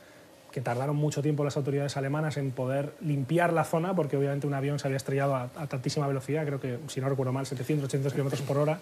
que 0.51 0.61
tardaron 0.61 0.95
mucho 0.95 1.21
tiempo 1.21 1.43
las 1.43 1.57
autoridades 1.57 1.97
alemanas 1.97 2.37
en 2.37 2.51
poder 2.51 2.93
limpiar 3.01 3.53
la 3.53 3.63
zona, 3.63 3.95
porque 3.95 4.17
obviamente 4.17 4.45
un 4.45 4.53
avión 4.53 4.77
se 4.77 4.87
había 4.87 4.97
estrellado 4.97 5.35
a, 5.35 5.49
a 5.55 5.67
tantísima 5.67 6.07
velocidad, 6.07 6.45
creo 6.45 6.59
que, 6.59 6.77
si 6.87 7.01
no 7.01 7.09
recuerdo 7.09 7.33
mal, 7.33 7.45
700, 7.45 7.85
800 7.85 8.13
kilómetros 8.13 8.41
por 8.43 8.57
hora, 8.57 8.79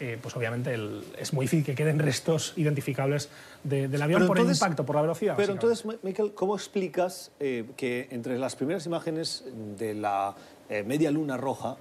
eh, 0.00 0.16
pues 0.22 0.36
obviamente 0.36 0.78
es 1.18 1.32
muy 1.32 1.46
difícil 1.46 1.64
que 1.64 1.74
queden 1.74 1.98
restos 1.98 2.52
identificables 2.56 3.30
del 3.64 4.00
avión 4.00 4.28
por 4.28 4.38
el 4.38 4.48
impacto, 4.48 4.86
por 4.86 4.94
la 4.94 5.02
velocidad. 5.02 5.34
Pero 5.36 5.52
entonces, 5.52 5.84
Michael, 6.02 6.34
¿cómo 6.34 6.54
explicas 6.54 7.32
eh, 7.40 7.64
que 7.76 8.06
entre 8.12 8.38
las 8.38 8.54
primeras 8.54 8.86
imágenes 8.86 9.44
de 9.76 9.94
la 9.94 10.36
eh, 10.68 10.82
media 10.82 11.10
luna 11.10 11.36
roja, 11.36 11.76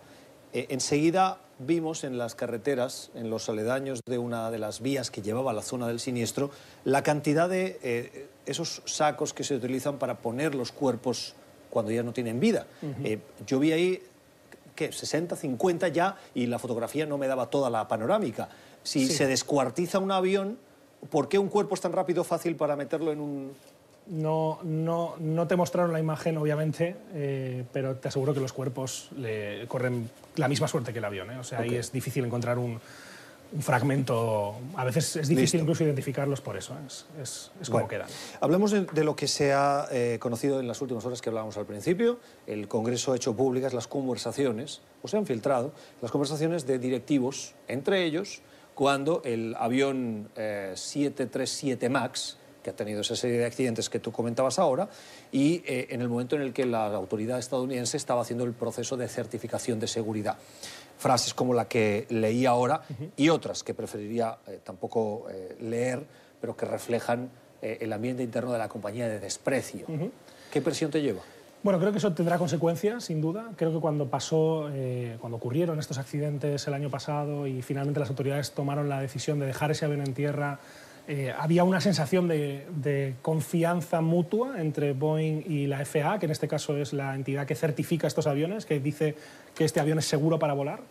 enseguida 0.54 1.40
vimos 1.60 2.04
en 2.04 2.18
las 2.18 2.34
carreteras, 2.34 3.12
en 3.14 3.30
los 3.30 3.48
aledaños 3.50 4.00
de 4.08 4.18
una 4.18 4.50
de 4.50 4.58
las 4.58 4.82
vías 4.82 5.12
que 5.12 5.22
llevaba 5.22 5.52
a 5.52 5.54
la 5.54 5.62
zona 5.62 5.88
del 5.88 6.00
siniestro, 6.00 6.50
la 6.84 7.04
cantidad 7.04 7.48
de 7.48 8.28
esos 8.46 8.82
sacos 8.86 9.34
que 9.34 9.44
se 9.44 9.56
utilizan 9.56 10.00
para 10.00 10.18
poner 10.18 10.56
los 10.56 10.72
cuerpos 10.72 11.36
cuando 11.70 11.92
ya 11.92 12.02
no 12.02 12.14
tienen 12.14 12.40
vida. 12.40 12.66
yo 13.46 13.60
vi 13.60 13.72
ahí 13.74 14.02
¿qué? 14.78 14.94
60, 14.94 15.36
50 15.36 15.90
ya 15.90 16.16
y 16.34 16.46
la 16.46 16.60
fotografía 16.60 17.06
no 17.06 17.18
me 17.18 17.28
daba 17.28 17.50
toda 17.50 17.70
la 17.70 17.90
panorámica. 17.90 18.48
Si 18.84 19.08
se 19.08 19.28
descuartiza 19.28 20.00
un 20.00 20.12
avión, 20.12 20.58
¿por 21.10 21.28
qué 21.28 21.38
un 21.38 21.50
cuerpo 21.50 21.76
es 21.76 21.82
tan 21.82 21.92
rápido 21.92 22.24
fácil 22.24 22.56
para 22.56 22.78
meterlo 22.78 23.12
en 23.12 23.20
un...? 23.20 23.52
No, 24.10 24.60
no, 24.64 25.16
no 25.20 25.48
te 25.48 25.56
mostraron 25.56 25.92
la 25.92 26.00
imagen, 26.00 26.38
obviamente, 26.38 26.96
eh, 27.14 27.66
pero 27.74 27.96
te 27.96 28.08
aseguro 28.08 28.34
que 28.34 28.40
los 28.40 28.54
cuerpos 28.54 29.10
le 29.18 29.68
corren 29.68 30.10
la 30.36 30.48
misma 30.48 30.68
suerte 30.68 30.94
que 30.94 31.00
el 31.00 31.06
avión. 31.06 31.32
¿eh? 31.32 31.38
O 31.38 31.44
sea, 31.44 31.60
ahí 31.60 31.76
es 31.76 31.92
difícil 31.92 32.24
encontrar 32.24 32.58
un, 32.58 32.80
un 33.52 33.62
fragmento. 33.62 34.56
A 34.76 34.84
veces 34.84 35.16
es 35.16 35.28
difícil 35.28 35.62
incluso 35.62 35.84
identificarlos 35.84 36.42
por 36.42 36.58
eso, 36.58 36.74
¿eh? 36.74 37.22
es, 37.22 37.52
es, 37.62 37.70
como 37.70 37.88
quedan. 37.88 38.08
Hablemos 38.42 38.72
de, 38.72 39.04
lo 39.04 39.16
que 39.16 39.28
se 39.28 39.54
ha 39.54 39.88
eh, 39.92 40.18
conocido 40.20 40.60
en 40.60 40.68
las 40.68 40.82
últimas 40.82 41.06
horas 41.06 41.22
que 41.22 41.30
hablábamos 41.30 41.58
al 41.58 41.66
principio. 41.66 42.20
El 42.46 42.68
Congreso 42.68 43.14
ha 43.14 43.16
hecho 43.16 43.36
públicas 43.36 43.74
las 43.74 43.88
conversaciones, 43.88 44.82
o 45.02 45.08
se 45.08 45.18
han 45.18 45.26
filtrado, 45.26 45.74
las 46.02 46.12
conversaciones 46.12 46.66
de 46.68 46.80
directivos, 46.80 47.54
entre 47.68 48.04
ellos, 48.04 48.42
cuando 48.76 49.22
el 49.24 49.56
avión 49.58 50.30
737 50.36 51.86
eh, 51.86 51.90
MAX 51.90 52.38
que 52.68 52.72
ha 52.72 52.76
tenido 52.76 53.00
esa 53.00 53.16
serie 53.16 53.38
de 53.38 53.46
accidentes 53.46 53.90
que 53.90 54.00
tú 54.00 54.12
comentabas 54.12 54.60
ahora, 54.60 54.90
y 55.32 55.64
en 55.66 56.02
el 56.02 56.10
momento 56.10 56.36
en 56.36 56.42
el 56.42 56.52
que 56.52 56.66
la 56.66 56.88
autoridad 56.88 57.40
estadounidense 57.40 57.96
estaba 57.96 58.24
haciendo 58.24 58.44
el 58.44 58.52
proceso 58.52 58.98
de 58.98 59.08
certificación 59.08 59.80
de 59.80 59.88
seguridad 59.88 60.38
frases 60.98 61.34
como 61.34 61.54
la 61.54 61.66
que 61.66 62.06
leí 62.10 62.46
ahora 62.46 62.82
y 63.16 63.30
otras 63.30 63.64
que 63.64 63.74
preferiría 63.74 64.38
eh, 64.48 64.60
tampoco 64.64 65.28
eh, 65.30 65.56
leer, 65.62 66.04
pero 66.42 66.58
que 66.58 66.66
reflejan 66.66 67.30
eh, 67.62 67.78
el 67.82 67.94
ambiente 67.94 68.24
interno 68.24 68.52
de 68.52 68.58
la 68.58 68.68
compañía 68.68 69.08
de 69.08 69.20
desprecio. 69.20 69.86
¿Qué 70.52 70.62
presión 70.62 70.92
te 70.92 71.02
lleva? 71.02 71.22
Bueno, 71.64 71.80
creo 71.80 71.92
que 71.92 71.98
eso 71.98 72.14
tendrá 72.14 72.38
consecuencias, 72.38 73.06
sin 73.06 73.20
duda. 73.20 73.52
Creo 73.56 73.74
que 73.74 73.80
cuando 73.80 74.08
pasó, 74.08 74.70
cuando 75.20 75.38
ocurrieron 75.38 75.80
estos 75.80 75.98
accidentes 75.98 76.66
el 76.68 76.74
año 76.74 76.90
pasado 76.90 77.48
y 77.48 77.62
finalmente 77.62 78.00
las 78.00 78.10
autoridades 78.10 78.52
tomaron 78.52 78.88
la 78.88 79.02
decisión 79.02 79.40
de 79.40 79.48
dejar 79.48 79.72
ese 79.72 79.84
avión 79.84 80.02
en 80.02 80.14
tierra, 80.14 80.60
había 81.38 81.64
una 81.64 81.80
sensación 81.80 82.28
de, 82.28 82.66
de, 82.76 83.16
confianza 83.22 84.02
mutua 84.02 84.62
entre 84.62 84.94
Boeing 84.94 85.44
y 85.46 85.68
la 85.68 85.86
FAA, 85.86 86.20
que 86.20 86.26
en 86.26 86.32
este 86.32 86.48
caso 86.48 86.76
es 86.78 86.92
la 86.92 87.16
entidad 87.16 87.46
que 87.46 87.56
certifica 87.56 88.08
estos 88.08 88.28
aviones, 88.28 88.66
que 88.66 88.80
dice 88.80 89.16
que 89.56 89.64
este 89.64 89.80
avión 89.80 90.00
es 90.00 90.06
seguro 90.06 90.38
para 90.38 90.54
volar. 90.54 90.82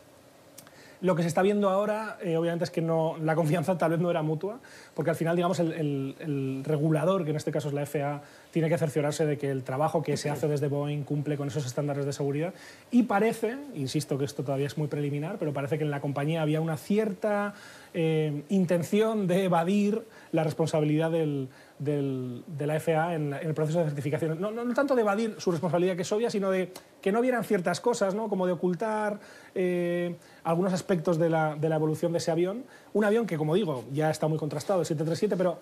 Lo 1.03 1.15
que 1.15 1.23
se 1.23 1.29
está 1.29 1.43
viendo 1.43 1.69
ahora, 1.69 2.17
eh, 2.23 2.37
obviamente, 2.37 2.65
es 2.65 2.71
que 2.71 2.81
no, 2.81 3.17
la 3.23 3.35
confianza 3.35 3.77
tal 3.77 3.91
vez 3.91 4.01
no 4.01 4.11
era 4.11 4.23
mutua, 4.23 4.61
porque 4.95 5.11
al 5.11 5.17
final, 5.17 5.37
digamos, 5.37 5.61
el, 5.61 6.63
regulador, 6.65 7.25
que 7.25 7.31
en 7.31 7.37
este 7.37 7.53
caso 7.53 7.69
es 7.69 7.75
la 7.75 7.85
FAA, 7.85 8.23
tiene 8.51 8.69
que 8.69 8.79
cerciorarse 8.79 9.27
de 9.27 9.37
que 9.37 9.51
el 9.51 9.63
trabajo 9.63 10.03
que 10.03 10.17
se 10.17 10.31
hace 10.31 10.49
desde 10.49 10.69
Boeing 10.69 11.03
cumple 11.03 11.37
con 11.37 11.49
esos 11.49 11.67
estándares 11.67 12.07
de 12.07 12.13
seguridad. 12.13 12.55
Y 12.91 13.03
parece, 13.03 13.57
insisto 13.75 14.17
que 14.17 14.25
esto 14.25 14.43
todavía 14.43 14.67
es 14.67 14.79
muy 14.79 14.89
preliminar, 14.89 15.37
pero 15.39 15.53
parece 15.53 15.77
que 15.77 15.85
en 15.85 15.91
la 15.91 16.01
compañía 16.01 16.41
había 16.41 16.63
una 16.63 16.79
cierta 16.79 17.55
eh, 17.99 18.43
intención 18.51 19.27
de 19.27 19.45
evadir 19.45 20.05
la 20.33 20.45
responsabilidad 20.45 21.11
del, 21.11 21.49
de 21.79 22.67
la 22.67 22.79
FAA 22.79 23.15
en, 23.15 23.33
el 23.33 23.55
proceso 23.55 23.79
de 23.79 23.87
certificación. 23.87 24.39
No, 24.39 24.51
no, 24.51 24.75
tanto 24.75 24.95
de 24.95 25.01
evadir 25.01 25.37
su 25.39 25.51
responsabilidad, 25.51 25.97
que 25.97 26.03
es 26.03 26.13
obvia, 26.13 26.29
sino 26.29 26.51
de 26.51 26.75
que 27.01 27.11
no 27.11 27.23
vieran 27.23 27.43
ciertas 27.43 27.81
cosas, 27.81 28.15
¿no? 28.15 28.29
como 28.29 28.47
de 28.47 28.53
ocultar 28.53 29.19
eh, 29.55 30.15
algunos 30.45 30.75
aspectos 30.75 31.17
de 31.17 31.31
la, 31.31 31.57
de 31.57 31.71
la, 31.71 31.77
evolución 31.77 32.13
de 32.13 32.19
ese 32.19 32.31
avión. 32.31 32.65
Un 32.93 33.07
avión 33.07 33.27
que, 33.27 33.39
como 33.39 33.55
digo, 33.55 33.85
ya 33.91 34.11
está 34.11 34.29
muy 34.29 34.37
contrastado, 34.37 34.81
el 34.81 34.87
737, 34.87 35.35
pero 35.35 35.59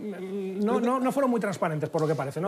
mm, 0.00 0.64
no, 0.64 0.80
no, 0.80 0.98
no 0.98 1.12
fueron 1.12 1.30
muy 1.30 1.38
transparentes, 1.38 1.88
por 1.90 2.00
lo 2.00 2.08
que 2.08 2.16
parece. 2.16 2.40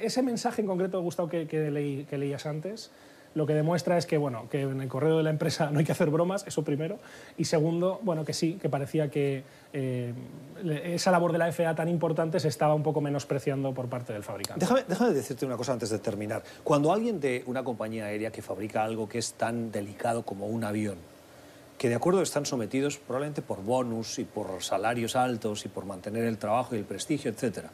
ese 0.00 0.22
mensaje 0.22 0.62
en 0.62 0.68
concreto, 0.68 1.02
Gustavo, 1.02 1.28
que, 1.28 1.48
que, 1.48 1.72
leí, 1.72 2.04
que 2.04 2.16
leías 2.16 2.46
antes, 2.46 2.92
lo 3.38 3.46
que 3.46 3.54
demuestra 3.54 3.96
es 3.96 4.04
que, 4.04 4.18
bueno, 4.18 4.48
que 4.50 4.62
en 4.62 4.80
el 4.82 4.88
correo 4.88 5.16
de 5.16 5.22
la 5.22 5.30
empresa 5.30 5.70
no 5.72 5.78
hay 5.78 5.84
que 5.84 5.92
hacer 5.92 6.10
bromas, 6.10 6.44
eso 6.46 6.62
primero, 6.64 6.98
y 7.38 7.44
segundo, 7.44 8.00
bueno, 8.02 8.24
que 8.24 8.34
sí, 8.34 8.58
que 8.60 8.68
parecía 8.68 9.10
que 9.10 9.44
eh, 9.72 10.12
esa 10.84 11.10
labor 11.10 11.32
de 11.32 11.38
la 11.38 11.50
FAA 11.50 11.74
tan 11.74 11.88
importante 11.88 12.40
se 12.40 12.48
estaba 12.48 12.74
un 12.74 12.82
poco 12.82 13.00
menospreciando 13.00 13.72
por 13.72 13.88
parte 13.88 14.12
del 14.12 14.24
fabricante. 14.24 14.60
Déjame, 14.60 14.84
déjame 14.86 15.14
decirte 15.14 15.46
una 15.46 15.56
cosa 15.56 15.72
antes 15.72 15.88
de 15.88 15.98
terminar. 16.00 16.42
Cuando 16.64 16.92
alguien 16.92 17.20
de 17.20 17.44
una 17.46 17.62
compañía 17.62 18.06
aérea 18.06 18.30
que 18.30 18.42
fabrica 18.42 18.84
algo 18.84 19.08
que 19.08 19.18
es 19.18 19.34
tan 19.34 19.70
delicado 19.70 20.24
como 20.24 20.46
un 20.46 20.64
avión, 20.64 20.98
que 21.78 21.88
de 21.88 21.94
acuerdo 21.94 22.20
están 22.22 22.44
sometidos 22.44 22.98
probablemente 22.98 23.40
por 23.40 23.62
bonus 23.62 24.18
y 24.18 24.24
por 24.24 24.62
salarios 24.62 25.14
altos 25.14 25.64
y 25.64 25.68
por 25.68 25.86
mantener 25.86 26.24
el 26.24 26.36
trabajo 26.36 26.74
y 26.74 26.78
el 26.78 26.84
prestigio, 26.84 27.30
etcétera, 27.30 27.70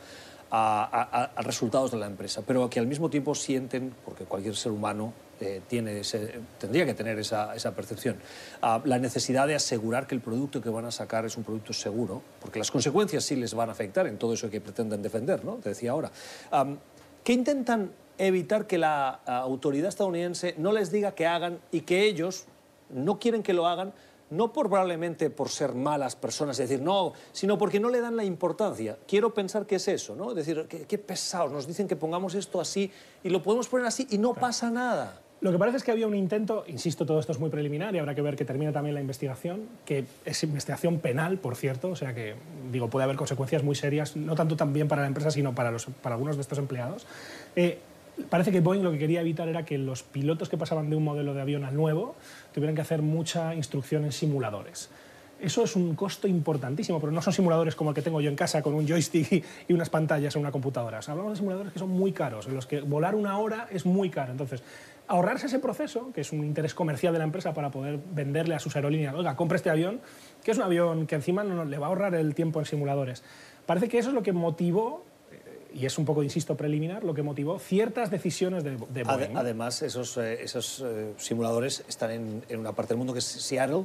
a, 0.50 1.30
resultados 1.38 1.90
de 1.90 1.96
la 1.96 2.06
empresa, 2.06 2.42
pero 2.46 2.68
que 2.68 2.78
al 2.78 2.86
mismo 2.86 3.08
tiempo 3.08 3.34
sienten, 3.34 3.94
porque 4.04 4.24
cualquier 4.24 4.54
ser 4.56 4.72
humano 4.72 5.12
eh, 5.40 5.60
tiene 5.68 6.02
tendría 6.58 6.86
que 6.86 6.94
tener 6.94 7.18
esa, 7.18 7.54
percepción, 7.74 8.16
la 8.62 8.98
necesidad 8.98 9.46
de 9.46 9.54
asegurar 9.54 10.06
que 10.06 10.14
el 10.14 10.20
producto 10.20 10.60
que 10.60 10.70
van 10.70 10.84
a 10.84 10.90
sacar 10.90 11.24
es 11.24 11.36
un 11.36 11.44
producto 11.44 11.72
seguro, 11.72 12.22
porque 12.40 12.58
las 12.58 12.70
consecuencias 12.70 13.24
sí 13.24 13.36
les 13.36 13.54
van 13.54 13.68
a 13.68 13.72
afectar 13.72 14.06
en 14.06 14.18
todo 14.18 14.34
eso 14.34 14.50
que 14.50 14.60
pretenden 14.60 15.02
defender, 15.02 15.44
¿no? 15.44 15.54
Te 15.56 15.70
decía 15.70 15.92
ahora. 15.92 16.10
¿Qué 17.22 17.32
intentan 17.32 17.90
evitar 18.18 18.66
que 18.66 18.78
la 18.78 19.08
autoridad 19.24 19.88
estadounidense 19.88 20.54
no 20.58 20.72
les 20.72 20.92
diga 20.92 21.14
que 21.14 21.26
hagan 21.26 21.58
y 21.72 21.80
que 21.82 22.04
ellos 22.04 22.44
no 22.90 23.18
quieren 23.18 23.42
que 23.42 23.54
lo 23.54 23.66
hagan 23.66 23.92
no 24.30 24.52
por, 24.52 24.68
probablemente 24.68 25.30
por 25.30 25.48
ser 25.48 25.74
malas 25.74 26.16
personas, 26.16 26.58
es 26.58 26.68
decir, 26.68 26.84
no, 26.84 27.12
sino 27.32 27.58
porque 27.58 27.78
no 27.78 27.88
le 27.88 28.00
dan 28.00 28.16
la 28.16 28.24
importancia. 28.24 28.98
Quiero 29.06 29.32
pensar 29.32 29.66
que 29.66 29.76
es 29.76 29.88
eso, 29.88 30.16
¿no? 30.16 30.30
Es 30.30 30.36
decir, 30.36 30.66
qué, 30.66 30.98
pesados, 30.98 31.52
nos 31.52 31.66
dicen 31.66 31.86
que 31.86 31.96
pongamos 31.96 32.34
esto 32.34 32.60
así 32.60 32.90
y 33.22 33.28
lo 33.28 33.42
podemos 33.42 33.68
poner 33.68 33.86
así 33.86 34.06
y 34.10 34.18
no 34.18 34.34
pasa 34.34 34.70
nada. 34.70 35.20
Lo 35.44 35.52
que 35.52 35.58
parece 35.58 35.76
es 35.76 35.84
que 35.84 35.90
había 35.90 36.06
un 36.06 36.14
intento, 36.14 36.64
insisto, 36.68 37.04
todo 37.04 37.20
esto 37.20 37.32
es 37.32 37.38
muy 37.38 37.50
preliminar 37.50 37.94
y 37.94 37.98
habrá 37.98 38.14
que 38.14 38.22
ver 38.22 38.34
que 38.34 38.46
termina 38.46 38.72
también 38.72 38.94
la 38.94 39.02
investigación, 39.02 39.68
que 39.84 40.06
es 40.24 40.42
investigación 40.42 41.00
penal, 41.00 41.36
por 41.36 41.54
cierto, 41.54 41.90
o 41.90 41.96
sea 41.96 42.14
que, 42.14 42.34
digo, 42.72 42.88
puede 42.88 43.04
haber 43.04 43.16
consecuencias 43.16 43.62
muy 43.62 43.74
serias, 43.74 44.16
no 44.16 44.36
tanto 44.36 44.56
también 44.56 44.88
para 44.88 45.02
la 45.02 45.08
empresa, 45.08 45.30
sino 45.30 45.54
para, 45.54 45.70
los, 45.70 45.84
para 45.84 46.14
algunos 46.14 46.36
de 46.36 46.40
estos 46.40 46.56
empleados. 46.56 47.06
Eh, 47.56 47.78
parece 48.30 48.52
que 48.52 48.60
Boeing 48.60 48.82
lo 48.82 48.90
que 48.90 48.96
quería 48.96 49.20
evitar 49.20 49.46
era 49.46 49.66
que 49.66 49.76
los 49.76 50.02
pilotos 50.02 50.48
que 50.48 50.56
pasaban 50.56 50.88
de 50.88 50.96
un 50.96 51.04
modelo 51.04 51.34
de 51.34 51.42
avión 51.42 51.64
al 51.64 51.76
nuevo 51.76 52.14
tuvieran 52.54 52.74
que 52.74 52.80
hacer 52.80 53.02
mucha 53.02 53.54
instrucción 53.54 54.06
en 54.06 54.12
simuladores. 54.12 54.88
Eso 55.44 55.64
es 55.64 55.76
un 55.76 55.94
costo 55.94 56.26
importantísimo, 56.26 56.98
pero 56.98 57.12
no 57.12 57.20
son 57.20 57.32
simuladores 57.32 57.74
como 57.74 57.90
el 57.90 57.94
que 57.94 58.00
tengo 58.00 58.20
yo 58.20 58.30
en 58.30 58.36
casa 58.36 58.62
con 58.62 58.72
un 58.72 58.88
joystick 58.88 59.44
y 59.68 59.72
unas 59.74 59.90
pantallas 59.90 60.34
en 60.36 60.40
una 60.40 60.50
computadora. 60.50 61.00
hablamos 61.06 61.32
de 61.32 61.36
simuladores 61.36 61.72
que 61.72 61.78
son 61.78 61.90
muy 61.90 62.12
caros, 62.12 62.46
en 62.46 62.54
los 62.54 62.66
que 62.66 62.80
volar 62.80 63.14
una 63.14 63.38
hora 63.38 63.68
es 63.70 63.84
muy 63.84 64.08
caro. 64.08 64.32
Entonces, 64.32 64.62
ahorrarse 65.06 65.46
ese 65.46 65.58
proceso, 65.58 66.10
que 66.14 66.22
es 66.22 66.32
un 66.32 66.44
interés 66.44 66.72
comercial 66.72 67.12
de 67.12 67.18
la 67.18 67.26
empresa 67.26 67.52
para 67.52 67.70
poder 67.70 67.98
venderle 68.14 68.54
a 68.54 68.58
sus 68.58 68.74
aerolíneas, 68.74 69.14
oiga, 69.14 69.36
compre 69.36 69.56
este 69.56 69.68
avión, 69.68 70.00
que 70.42 70.50
es 70.50 70.56
un 70.56 70.64
avión 70.64 71.06
que 71.06 71.14
encima 71.14 71.44
no 71.44 71.66
le 71.66 71.76
va 71.76 71.86
a 71.86 71.88
ahorrar 71.90 72.14
el 72.14 72.34
tiempo 72.34 72.58
en 72.58 72.64
simuladores. 72.64 73.22
Parece 73.66 73.88
que 73.88 73.98
eso 73.98 74.08
es 74.08 74.14
lo 74.14 74.22
que 74.22 74.32
motivó 74.32 75.04
y 75.74 75.86
es 75.86 75.98
un 75.98 76.04
poco, 76.04 76.22
insisto, 76.22 76.56
preliminar, 76.56 77.02
lo 77.04 77.14
que 77.14 77.22
motivó 77.22 77.58
ciertas 77.58 78.10
decisiones 78.10 78.62
de, 78.62 78.76
de 78.76 79.02
Boeing. 79.02 79.36
además, 79.36 79.82
esos, 79.82 80.16
eh, 80.16 80.42
esos 80.42 80.82
eh, 80.86 81.12
simuladores 81.16 81.84
están 81.88 82.12
en, 82.12 82.44
en 82.48 82.60
una 82.60 82.72
parte 82.72 82.90
del 82.90 82.98
mundo 82.98 83.12
que 83.12 83.18
es 83.18 83.24
Seattle, 83.24 83.84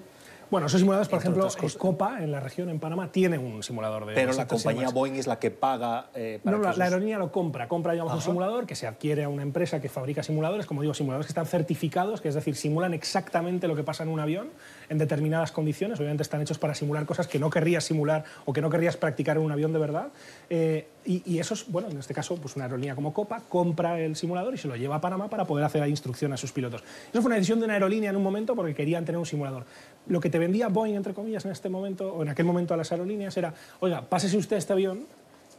Bueno, 0.51 0.65
esos 0.65 0.79
simuladores, 0.79 1.08
por 1.10 1.20
ejemplo, 1.20 1.48
Copa, 1.77 2.24
en 2.24 2.32
la 2.32 2.39
región, 2.39 2.70
en 2.70 2.79
Panamá, 2.79 3.12
tiene 3.12 3.38
un 3.38 3.62
simulador 3.62 4.08
de 4.08 4.15
pero 4.15 4.27
la 4.29 4.34
737 4.34 4.63
compañía. 4.63 4.89
Boeing 4.94 5.13
es 5.20 5.27
la 5.27 5.38
que 5.38 5.51
paga 5.51 6.10
eh, 6.15 6.39
para 6.44 6.58
No, 6.58 6.63
la, 6.63 6.70
esos- 6.70 6.77
la 6.79 6.86
aerolínea 6.86 7.18
lo 7.20 7.32
compra, 7.32 7.68
compra 7.68 7.94
digamos, 7.94 8.13
un 8.15 8.22
simulador 8.22 8.65
que 8.65 8.74
se 8.75 8.88
adquiere 8.88 9.24
a 9.25 9.29
una 9.29 9.44
empresa 9.44 9.79
que 9.79 9.89
fabrica 9.89 10.24
simuladores, 10.24 10.65
como 10.65 10.82
digo, 10.82 10.96
simuladores 10.96 11.27
que 11.27 11.32
están 11.32 11.46
certificados, 11.46 12.20
que 12.22 12.29
es 12.29 12.36
decir, 12.36 12.56
simulan 12.56 12.96
exactamente 12.96 13.68
lo 13.68 13.75
que 13.75 13.84
pasa 13.84 14.01
en 14.03 14.10
un 14.10 14.20
avión 14.20 14.50
en 14.89 14.98
determinadas 14.98 15.51
condiciones. 15.51 16.00
Obviamente 16.00 16.24
están 16.24 16.41
hechos 16.41 16.58
para 16.58 16.74
simular 16.74 17.06
cosas 17.06 17.27
que 17.27 17.38
no 17.38 17.51
querrías 17.51 17.84
simular 17.84 18.24
o 18.46 18.53
que 18.53 18.62
no 18.62 18.72
querrías 18.72 18.98
practicar 18.98 19.38
en 19.38 19.44
un 19.44 19.51
avión 19.51 19.72
de 19.72 19.79
verdad. 19.79 20.08
Eh, 20.50 20.88
y, 21.06 21.22
y 21.25 21.39
eso 21.39 21.53
es, 21.53 21.65
bueno, 21.72 21.89
en 21.89 21.98
este 22.00 22.13
caso, 22.13 22.36
pues 22.38 22.56
una 22.56 22.65
aerolínea 22.65 22.96
como 22.96 23.13
Copa 23.13 23.41
compra 23.48 24.00
el 24.00 24.15
simulador 24.15 24.53
y 24.53 24.58
se 24.58 24.68
lo 24.68 24.75
lleva 24.75 24.96
a 24.96 25.01
Panamá 25.01 25.29
para 25.29 25.46
poder 25.46 25.63
hacer 25.65 25.79
la 25.82 25.88
instrucción 25.88 26.34
a 26.34 26.38
sus 26.38 26.51
pilotos. 26.51 26.84
Eso 27.12 27.22
fue 27.22 27.27
una 27.27 27.36
decisión 27.36 27.60
de 27.60 27.65
una 27.65 27.75
aerolínea 27.75 28.10
en 28.10 28.15
un 28.15 28.24
momento 28.24 28.56
porque 28.56 28.74
querían 28.74 29.06
tener 29.06 29.18
un 29.20 29.25
simulador. 29.25 29.65
Lo 30.09 30.19
que 30.19 30.29
te 30.29 30.37
vendía 30.39 30.67
Boeing, 30.67 30.95
entre 30.95 31.13
comillas, 31.13 31.45
en 31.45 31.51
este 31.51 31.69
momento, 31.69 32.13
o 32.13 32.21
en 32.23 32.29
aquel 32.29 32.45
momento 32.45 32.73
a 32.73 32.77
las 32.77 32.91
aerolíneas, 32.91 33.37
era, 33.37 33.53
oiga, 33.79 34.01
pásese 34.01 34.35
usted 34.37 34.57
este 34.57 34.73
avión, 34.73 35.05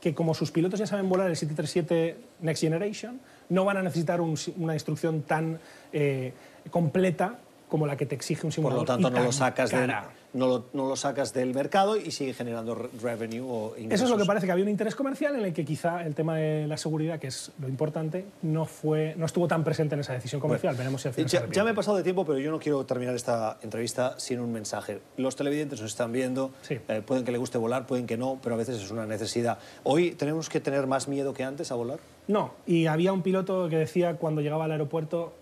que 0.00 0.14
como 0.14 0.34
sus 0.34 0.50
pilotos 0.50 0.78
ya 0.80 0.86
saben 0.86 1.08
volar 1.08 1.28
el 1.30 1.36
737 1.36 2.16
Next 2.42 2.60
Generation, 2.62 3.20
no 3.48 3.64
van 3.64 3.76
a 3.78 3.82
necesitar 3.82 4.20
un 4.20 4.36
si- 4.36 4.52
una 4.58 4.74
instrucción 4.74 5.22
tan 5.22 5.58
eh, 5.92 6.32
completa 6.70 7.38
como 7.70 7.86
la 7.86 7.96
que 7.96 8.04
te 8.04 8.14
exige 8.14 8.40
un 8.42 8.48
Por 8.50 8.54
simulador. 8.54 8.82
lo 8.82 8.86
tanto, 8.86 9.08
no 9.10 9.22
lo, 9.24 9.32
sacas 9.32 9.70
del, 9.70 9.90
no, 10.34 10.46
lo, 10.46 10.64
no 10.74 10.88
lo 10.88 10.96
sacas 10.96 11.32
del 11.32 11.54
mercado 11.54 11.96
y 11.96 12.10
sigue 12.10 12.34
generando 12.34 12.74
re- 12.74 12.88
revenue 13.00 13.40
o 13.48 13.74
ingresos. 13.78 13.94
Eso 13.94 14.04
es 14.04 14.10
lo 14.10 14.18
que 14.18 14.24
parece 14.26 14.44
que 14.46 14.52
había 14.52 14.64
un 14.64 14.70
interés 14.70 14.94
comercial 14.94 15.36
en 15.36 15.44
el 15.44 15.52
que 15.54 15.64
quizá 15.64 16.04
el 16.04 16.14
tema 16.14 16.36
de 16.36 16.66
la 16.66 16.76
seguridad, 16.76 17.18
que 17.18 17.28
es 17.28 17.52
lo 17.60 17.68
importante, 17.68 18.26
no, 18.42 18.66
fue, 18.66 19.14
no 19.16 19.24
estuvo 19.26 19.46
tan 19.48 19.64
presente 19.64 19.94
en 19.94 20.00
esa 20.00 20.12
decisión 20.12 20.40
comercial. 20.40 20.74
Veremos 20.76 21.00
si 21.02 21.08
al 21.08 21.14
final 21.14 21.30
se 21.30 21.36
Ya, 21.38 21.46
ya 21.50 21.64
me 21.64 21.70
he 21.70 21.74
pasado 21.74 21.96
de 21.96 22.02
tiempo, 22.02 22.24
pero 22.26 22.38
yo 22.38 22.50
no 22.50 22.58
quiero 22.58 22.84
terminar 22.84 23.14
esta 23.14 23.58
entrevista 23.62 24.18
sin 24.18 24.40
un 24.40 24.52
mensaje. 24.52 25.00
Los 25.16 25.36
televidentes 25.36 25.80
nos 25.80 25.90
están 25.92 26.12
viendo, 26.12 26.50
Sí. 26.62 26.78
eh, 26.88 27.02
pueden 27.06 27.24
que 27.24 27.32
le 27.32 27.38
guste 27.38 27.56
volar, 27.56 27.86
pueden 27.86 28.06
que 28.06 28.16
no, 28.16 28.38
pero 28.42 28.56
a 28.56 28.58
veces 28.58 28.82
es 28.82 28.90
una 28.90 29.06
necesidad. 29.06 29.58
Hoy 29.84 30.10
tenemos 30.12 30.48
que 30.48 30.60
tener 30.60 30.86
más 30.86 31.06
miedo 31.08 31.32
que 31.34 31.44
antes 31.44 31.70
a 31.70 31.76
volar. 31.76 31.98
No, 32.26 32.52
y 32.66 32.86
había 32.86 33.12
un 33.12 33.22
piloto 33.22 33.68
que 33.68 33.76
decía 33.76 34.14
cuando 34.16 34.40
llegaba 34.40 34.64
al 34.66 34.72
aeropuerto, 34.72 35.32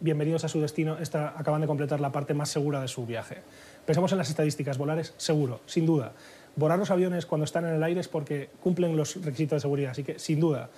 bienvenidos 0.00 0.44
a 0.44 0.48
su 0.48 0.60
destino, 0.60 0.98
esta, 0.98 1.38
acaban 1.38 1.60
de 1.60 1.66
completar 1.66 2.00
la 2.00 2.12
parte 2.12 2.34
más 2.34 2.50
segura 2.50 2.80
de 2.80 2.88
su 2.88 3.06
viaje. 3.06 3.38
Pensemos 3.84 4.12
en 4.12 4.18
las 4.18 4.28
estadísticas, 4.28 4.78
volar 4.78 4.98
es 4.98 5.14
seguro, 5.16 5.60
sin 5.66 5.86
duda. 5.86 6.12
Volar 6.56 6.78
los 6.78 6.90
aviones 6.90 7.26
cuando 7.26 7.44
están 7.44 7.66
en 7.66 7.74
el 7.74 7.82
aire 7.82 8.00
es 8.00 8.08
porque 8.08 8.50
cumplen 8.62 8.96
los 8.96 9.16
requisitos 9.16 9.56
de 9.56 9.60
seguridad, 9.60 9.90
así 9.90 10.02
que 10.04 10.18
sin 10.18 10.40
duda, 10.40 10.70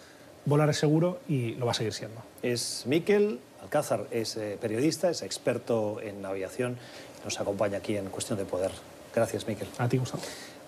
volar 0.44 0.68
es 0.70 0.78
seguro 0.78 1.20
y 1.28 1.54
lo 1.54 1.66
va 1.66 1.72
a 1.72 1.74
seguir 1.74 1.92
siendo. 1.92 2.20
Es 2.42 2.84
Miquel 2.86 3.40
Alcázar, 3.62 4.06
es 4.10 4.36
eh, 4.36 4.58
periodista, 4.60 5.10
es 5.10 5.22
experto 5.22 6.00
en 6.00 6.24
aviación, 6.24 6.76
nos 7.24 7.40
acompaña 7.40 7.78
aquí 7.78 7.96
en 7.96 8.06
Cuestión 8.10 8.38
de 8.38 8.44
Poder. 8.44 8.70
Gracias, 9.14 9.46
Miquel. 9.46 9.68
A 9.78 9.88
ti, 9.88 9.98
Gustavo. 9.98 10.22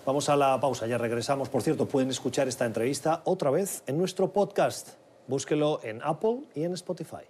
Vamos 0.05 0.29
a 0.29 0.35
la 0.35 0.59
pausa, 0.59 0.87
ya 0.87 0.97
regresamos. 0.97 1.49
Por 1.49 1.61
cierto, 1.61 1.87
pueden 1.87 2.09
escuchar 2.09 2.47
esta 2.47 2.65
entrevista 2.65 3.21
otra 3.25 3.51
vez 3.51 3.83
en 3.85 3.97
nuestro 3.97 4.33
podcast. 4.33 4.89
Búsquelo 5.27 5.79
en 5.83 6.01
Apple 6.03 6.39
y 6.55 6.63
en 6.63 6.73
Spotify. 6.73 7.23